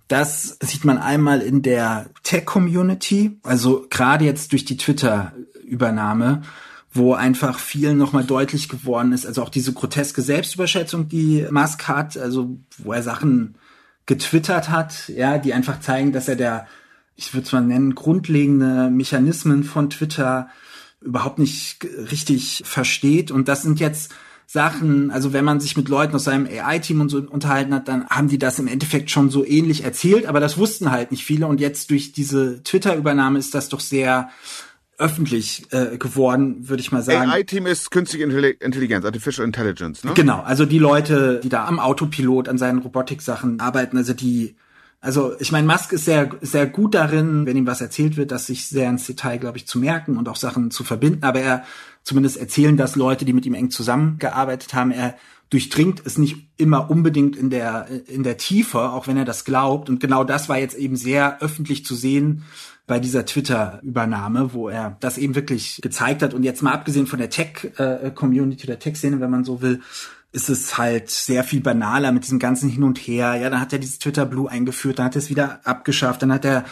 das 0.08 0.58
sieht 0.62 0.86
man 0.86 0.98
einmal 0.98 1.42
in 1.42 1.62
der 1.62 2.10
Tech-Community, 2.24 3.40
also 3.44 3.88
gerade 3.90 4.26
jetzt 4.26 4.52
durch 4.52 4.66
die 4.66 4.78
Twitter-Übernahme 4.78 6.42
wo 6.94 7.14
einfach 7.14 7.60
vielen 7.60 7.98
nochmal 7.98 8.26
deutlich 8.26 8.68
geworden 8.68 9.14
ist, 9.14 9.26
also 9.26 9.42
auch 9.44 9.50
diese 9.50 9.74
groteske 9.74 10.22
Selbstüberschätzung, 10.22 11.08
die 11.08 11.48
Musk 11.50 11.88
hat, 11.88 12.18
also 12.18 12.58
wo 12.78 12.92
er 12.92 13.04
Sachen 13.04 13.56
getwittert 14.06 14.70
hat, 14.70 15.08
ja, 15.08 15.38
die 15.38 15.54
einfach 15.54 15.80
zeigen, 15.80 16.12
dass 16.12 16.28
er 16.28 16.36
der, 16.36 16.68
ich 17.16 17.34
würde 17.34 17.46
es 17.46 17.52
mal 17.54 17.62
nennen, 17.62 17.96
grundlegende 17.96 18.90
Mechanismen 18.90 19.64
von 19.64 19.90
Twitter 19.90 20.50
überhaupt 21.02 21.40
nicht 21.40 21.86
richtig 22.12 22.64
versteht. 22.66 23.32
Und 23.32 23.48
das 23.48 23.64
sind 23.64 23.80
jetzt 23.80 24.14
Sachen, 24.46 25.12
also 25.12 25.32
wenn 25.32 25.46
man 25.46 25.62
sich 25.62 25.78
mit 25.78 25.88
Leuten 25.88 26.14
aus 26.14 26.26
seinem 26.26 26.46
AI-Team 26.46 27.00
und 27.00 27.08
so 27.08 27.20
unterhalten 27.20 27.74
hat, 27.74 27.88
dann 27.88 28.08
haben 28.10 28.28
die 28.28 28.38
das 28.38 28.60
im 28.60 28.68
Endeffekt 28.68 29.10
schon 29.10 29.30
so 29.30 29.46
ähnlich 29.46 29.86
erzählt, 29.86 30.26
aber 30.26 30.42
das 30.42 30.58
wussten 30.58 30.92
halt 30.92 31.12
nicht 31.12 31.24
viele. 31.24 31.48
Und 31.48 31.62
jetzt 31.62 31.90
durch 31.90 32.12
diese 32.12 32.62
Twitter-Übernahme 32.64 33.40
ist 33.40 33.56
das 33.56 33.70
doch 33.70 33.80
sehr 33.80 34.30
öffentlich 35.02 35.66
äh, 35.72 35.98
geworden, 35.98 36.70
würde 36.70 36.82
ich 36.82 36.92
mal 36.92 37.02
sagen. 37.02 37.30
AI-Team 37.30 37.66
ist 37.66 37.92
künstliche 37.92 38.24
Intelligenz, 38.24 39.04
Artificial 39.04 39.46
Intelligence, 39.46 40.04
ne? 40.04 40.12
Genau, 40.14 40.42
also 40.42 40.66
die 40.66 40.80
Leute, 40.80 41.42
die 41.44 41.50
da 41.50 41.66
am 41.66 41.80
Autopilot 41.80 42.48
an 42.48 42.58
seinen 42.58 42.80
Robotik-Sachen 42.80 43.60
arbeiten, 43.60 43.98
also 43.98 44.14
die 44.14 44.56
also 45.04 45.34
ich 45.40 45.52
meine, 45.52 45.66
Musk 45.66 45.94
ist 45.94 46.06
sehr, 46.06 46.30
sehr 46.42 46.68
gut 46.68 46.94
darin, 46.94 47.48
wenn 47.48 47.58
ihm 47.58 47.66
was 47.66 47.82
erzählt 47.82 48.18
wird, 48.18 48.30
das 48.30 48.46
sich 48.46 48.68
sehr 48.68 48.88
ins 48.88 49.08
Detail, 49.08 49.40
glaube 49.40 49.58
ich, 49.58 49.66
zu 49.66 49.80
merken 49.80 50.16
und 50.16 50.30
auch 50.30 50.36
Sachen 50.36 50.70
zu 50.70 50.84
verbinden. 50.84 51.24
Aber 51.24 51.42
er 51.42 51.64
zumindest 52.04 52.38
erzählen 52.38 52.78
das 52.78 52.96
Leute, 52.96 53.26
die 53.26 53.34
mit 53.34 53.48
ihm 53.48 53.56
eng 53.56 53.72
zusammengearbeitet 53.72 54.76
haben. 54.76 54.92
Er 54.92 55.16
durchdringt 55.52 56.02
es 56.06 56.18
nicht 56.18 56.48
immer 56.58 56.90
unbedingt 56.90 57.36
in 57.36 57.50
der, 57.50 57.88
in 58.08 58.24
der 58.24 58.38
Tiefe, 58.38 58.80
auch 58.80 59.08
wenn 59.08 59.18
er 59.18 59.26
das 59.26 59.46
glaubt. 59.46 59.90
Und 59.90 60.00
genau 60.00 60.24
das 60.24 60.50
war 60.50 60.58
jetzt 60.58 60.76
eben 60.76 60.96
sehr 60.96 61.42
öffentlich 61.42 61.86
zu 61.86 61.94
sehen, 61.94 62.44
bei 62.88 63.00
dieser 63.00 63.26
Twitter-Übernahme, 63.26 64.54
wo 64.54 64.68
er 64.68 64.98
das 65.00 65.18
eben 65.18 65.36
wirklich 65.36 65.80
gezeigt 65.82 66.22
hat. 66.22 66.34
Und 66.34 66.44
jetzt 66.44 66.62
mal 66.62 66.74
abgesehen 66.74 67.08
von 67.08 67.20
der 67.20 67.30
Tech-Community, 67.30 68.68
der 68.68 68.80
Tech-Szene, 68.80 69.22
wenn 69.22 69.30
man 69.30 69.46
so 69.46 69.62
will, 69.62 69.82
ist 70.34 70.50
es 70.50 70.78
halt 70.78 71.10
sehr 71.10 71.44
viel 71.44 71.62
banaler 71.62 72.12
mit 72.12 72.24
diesem 72.24 72.40
ganzen 72.40 72.70
Hin 72.70 72.84
und 72.84 72.98
Her. 72.98 73.36
Ja, 73.36 73.50
dann 73.50 73.62
hat 73.62 73.72
er 73.72 73.80
dieses 73.80 74.00
Twitter 74.00 74.26
Blue 74.26 74.50
eingeführt, 74.50 75.00
dann 75.00 75.06
hat 75.06 75.16
er 75.16 75.20
es 75.20 75.30
wieder 75.30 75.62
abgeschafft, 75.66 76.22
dann 76.22 76.34
hat 76.34 76.44
er 76.44 76.66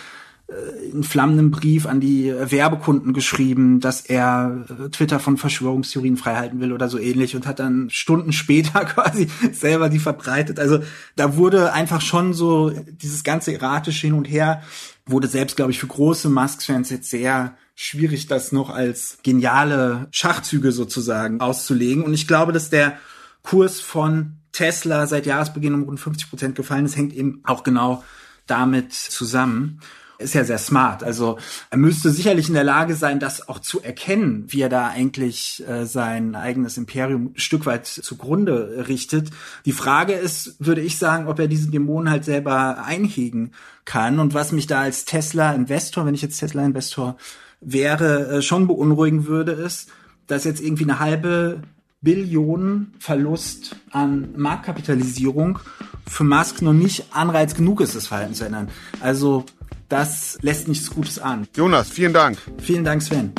äh, 0.50 0.92
einen 0.92 1.04
flammenden 1.04 1.52
Brief 1.52 1.86
an 1.86 2.00
die 2.00 2.34
Werbekunden 2.34 3.14
geschrieben, 3.14 3.80
dass 3.80 4.02
er 4.02 4.66
äh, 4.68 4.90
Twitter 4.90 5.20
von 5.20 5.38
Verschwörungstheorien 5.38 6.18
freihalten 6.18 6.60
will 6.60 6.74
oder 6.74 6.90
so 6.90 6.98
ähnlich 6.98 7.36
und 7.36 7.46
hat 7.46 7.60
dann 7.60 7.90
Stunden 7.92 8.32
später 8.34 8.86
quasi 8.86 9.28
selber 9.52 9.90
die 9.90 10.00
verbreitet. 10.00 10.60
Also 10.60 10.80
da 11.16 11.36
wurde 11.36 11.74
einfach 11.74 12.02
schon 12.02 12.34
so 12.34 12.70
dieses 12.70 13.24
ganze 13.24 13.54
erratische 13.54 14.08
Hin 14.08 14.16
und 14.16 14.26
Her 14.26 14.64
wurde 15.06 15.28
selbst, 15.28 15.56
glaube 15.56 15.72
ich, 15.72 15.80
für 15.80 15.88
große 15.88 16.30
Musk-Fans 16.30 16.90
jetzt 16.90 17.10
sehr 17.10 17.56
schwierig, 17.76 18.28
das 18.28 18.52
noch 18.52 18.70
als 18.70 19.20
geniale 19.24 20.08
Schachzüge 20.12 20.72
sozusagen 20.72 21.40
auszulegen. 21.42 22.04
Und 22.04 22.14
ich 22.14 22.28
glaube, 22.28 22.54
dass 22.54 22.70
der 22.70 22.98
Kurs 23.44 23.80
von 23.80 24.38
Tesla 24.52 25.08
seit 25.08 25.26
Jahresbeginn 25.26 25.74
um 25.74 25.84
rund 25.84 26.00
50 26.00 26.30
Prozent 26.30 26.56
gefallen 26.56 26.86
ist, 26.86 26.98
hängt 26.98 27.14
eben 27.14 27.42
auch 27.46 27.64
genau 27.64 28.04
damit 28.48 28.94
zusammen 28.94 29.80
ist 30.20 30.36
ja 30.36 30.44
sehr 30.44 30.58
smart. 30.58 31.04
Also 31.04 31.38
er 31.70 31.78
müsste 31.78 32.12
sicherlich 32.12 32.50
in 32.50 32.54
der 32.54 32.64
Lage 32.64 32.96
sein, 32.96 33.20
das 33.20 33.48
auch 33.48 33.60
zu 33.60 33.82
erkennen, 33.82 34.46
wie 34.48 34.62
er 34.62 34.70
da 34.70 34.88
eigentlich 34.88 35.64
äh, 35.68 35.86
sein 35.86 36.36
eigenes 36.36 36.78
Imperium 36.78 37.32
ein 37.34 37.40
Stück 37.40 37.66
weit 37.66 37.88
zugrunde 37.88 38.86
richtet. 38.88 39.30
Die 39.66 39.72
Frage 39.72 40.14
ist, 40.14 40.56
würde 40.60 40.82
ich 40.82 40.98
sagen, 40.98 41.28
ob 41.28 41.40
er 41.40 41.48
diesen 41.48 41.72
Dämonen 41.72 42.12
halt 42.12 42.26
selber 42.26 42.84
einhegen 42.84 43.52
kann. 43.86 44.20
Und 44.20 44.34
was 44.34 44.52
mich 44.52 44.68
da 44.68 44.82
als 44.82 45.06
Tesla-Investor, 45.06 46.06
wenn 46.06 46.16
ich 46.16 46.22
jetzt 46.22 46.40
Tesla-Investor 46.40 47.18
wäre, 47.62 48.28
äh, 48.30 48.42
schon 48.42 48.68
beunruhigen 48.68 49.26
würde, 49.26 49.54
ist, 49.54 49.90
dass 50.28 50.44
jetzt 50.44 50.62
irgendwie 50.62 50.84
eine 50.84 51.00
halbe 51.00 51.62
Billion 52.02 52.94
Verlust 53.00 53.76
an 53.92 54.30
Marktkapitalisierung 54.38 55.60
für 56.08 56.24
Musk 56.24 56.62
noch 56.62 56.74
nicht 56.74 57.06
Anreiz 57.12 57.56
genug 57.56 57.82
ist, 57.82 57.96
das 57.96 58.08
Verhalten 58.08 58.34
zu 58.34 58.46
ändern. 58.46 58.70
Also 59.02 59.46
das 59.90 60.38
lässt 60.42 60.68
nichts 60.68 60.90
Gutes 60.90 61.20
an. 61.20 61.48
Jonas, 61.56 61.90
vielen 61.90 62.14
Dank. 62.14 62.38
Vielen 62.62 62.84
Dank, 62.84 63.02
Sven. 63.02 63.34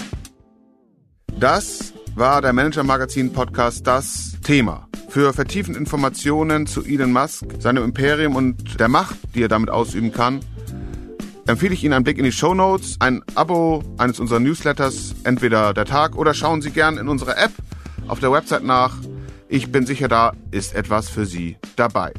Das 1.38 1.94
war 2.14 2.42
der 2.42 2.52
Manager 2.52 2.82
Magazin 2.82 3.32
Podcast 3.32 3.86
Das 3.86 4.36
Thema. 4.42 4.88
Für 5.08 5.32
vertiefende 5.32 5.78
Informationen 5.78 6.66
zu 6.66 6.84
Elon 6.84 7.12
Musk, 7.12 7.46
seinem 7.58 7.84
Imperium 7.84 8.36
und 8.36 8.78
der 8.78 8.88
Macht, 8.88 9.16
die 9.34 9.42
er 9.42 9.48
damit 9.48 9.70
ausüben 9.70 10.12
kann, 10.12 10.40
empfehle 11.46 11.74
ich 11.74 11.82
Ihnen 11.82 11.94
einen 11.94 12.04
Blick 12.04 12.18
in 12.18 12.24
die 12.24 12.32
Show 12.32 12.54
Notes, 12.54 12.96
ein 13.00 13.22
Abo 13.34 13.82
eines 13.98 14.20
unserer 14.20 14.40
Newsletters, 14.40 15.14
entweder 15.24 15.74
der 15.74 15.84
Tag 15.84 16.16
oder 16.16 16.34
schauen 16.34 16.62
Sie 16.62 16.70
gern 16.70 16.98
in 16.98 17.08
unserer 17.08 17.38
App 17.38 17.52
auf 18.06 18.20
der 18.20 18.30
Website 18.32 18.64
nach. 18.64 18.96
Ich 19.48 19.72
bin 19.72 19.86
sicher, 19.86 20.08
da 20.08 20.32
ist 20.50 20.74
etwas 20.74 21.08
für 21.08 21.26
Sie 21.26 21.56
dabei. 21.74 22.12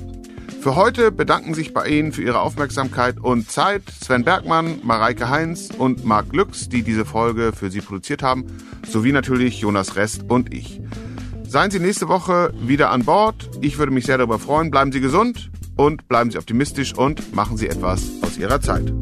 Für 0.62 0.76
heute 0.76 1.12
bedanken 1.12 1.56
sich 1.56 1.74
bei 1.74 1.88
Ihnen 1.88 2.12
für 2.12 2.22
Ihre 2.22 2.40
Aufmerksamkeit 2.40 3.20
und 3.20 3.50
Zeit 3.50 3.82
Sven 4.00 4.24
Bergmann, 4.24 4.80
Mareike 4.84 5.28
Heinz 5.28 5.70
und 5.76 6.06
Marc 6.06 6.32
Lüx, 6.34 6.70
die 6.70 6.84
diese 6.84 7.04
Folge 7.04 7.52
für 7.52 7.72
Sie 7.72 7.82
produziert 7.82 8.22
haben, 8.22 8.46
sowie 8.88 9.12
natürlich 9.12 9.60
Jonas 9.60 9.96
Rest 9.96 10.26
und 10.28 10.54
ich. 10.54 10.80
Seien 11.48 11.72
Sie 11.72 11.80
nächste 11.80 12.10
Woche 12.10 12.54
wieder 12.62 12.92
an 12.92 13.06
Bord. 13.06 13.50
Ich 13.62 13.80
würde 13.80 13.92
mich 13.92 14.06
sehr 14.06 14.20
darüber 14.20 14.38
freuen. 14.38 14.70
Bleiben 14.70 14.92
Sie 14.92 15.02
gesund 15.02 15.50
und 15.78 16.08
bleiben 16.08 16.30
Sie 16.30 16.38
optimistisch 16.38 16.94
und 16.94 17.34
machen 17.34 17.58
Sie 17.58 17.68
etwas 17.68 18.12
aus 18.22 18.38
Ihrer 18.38 18.62
Zeit. 18.62 18.94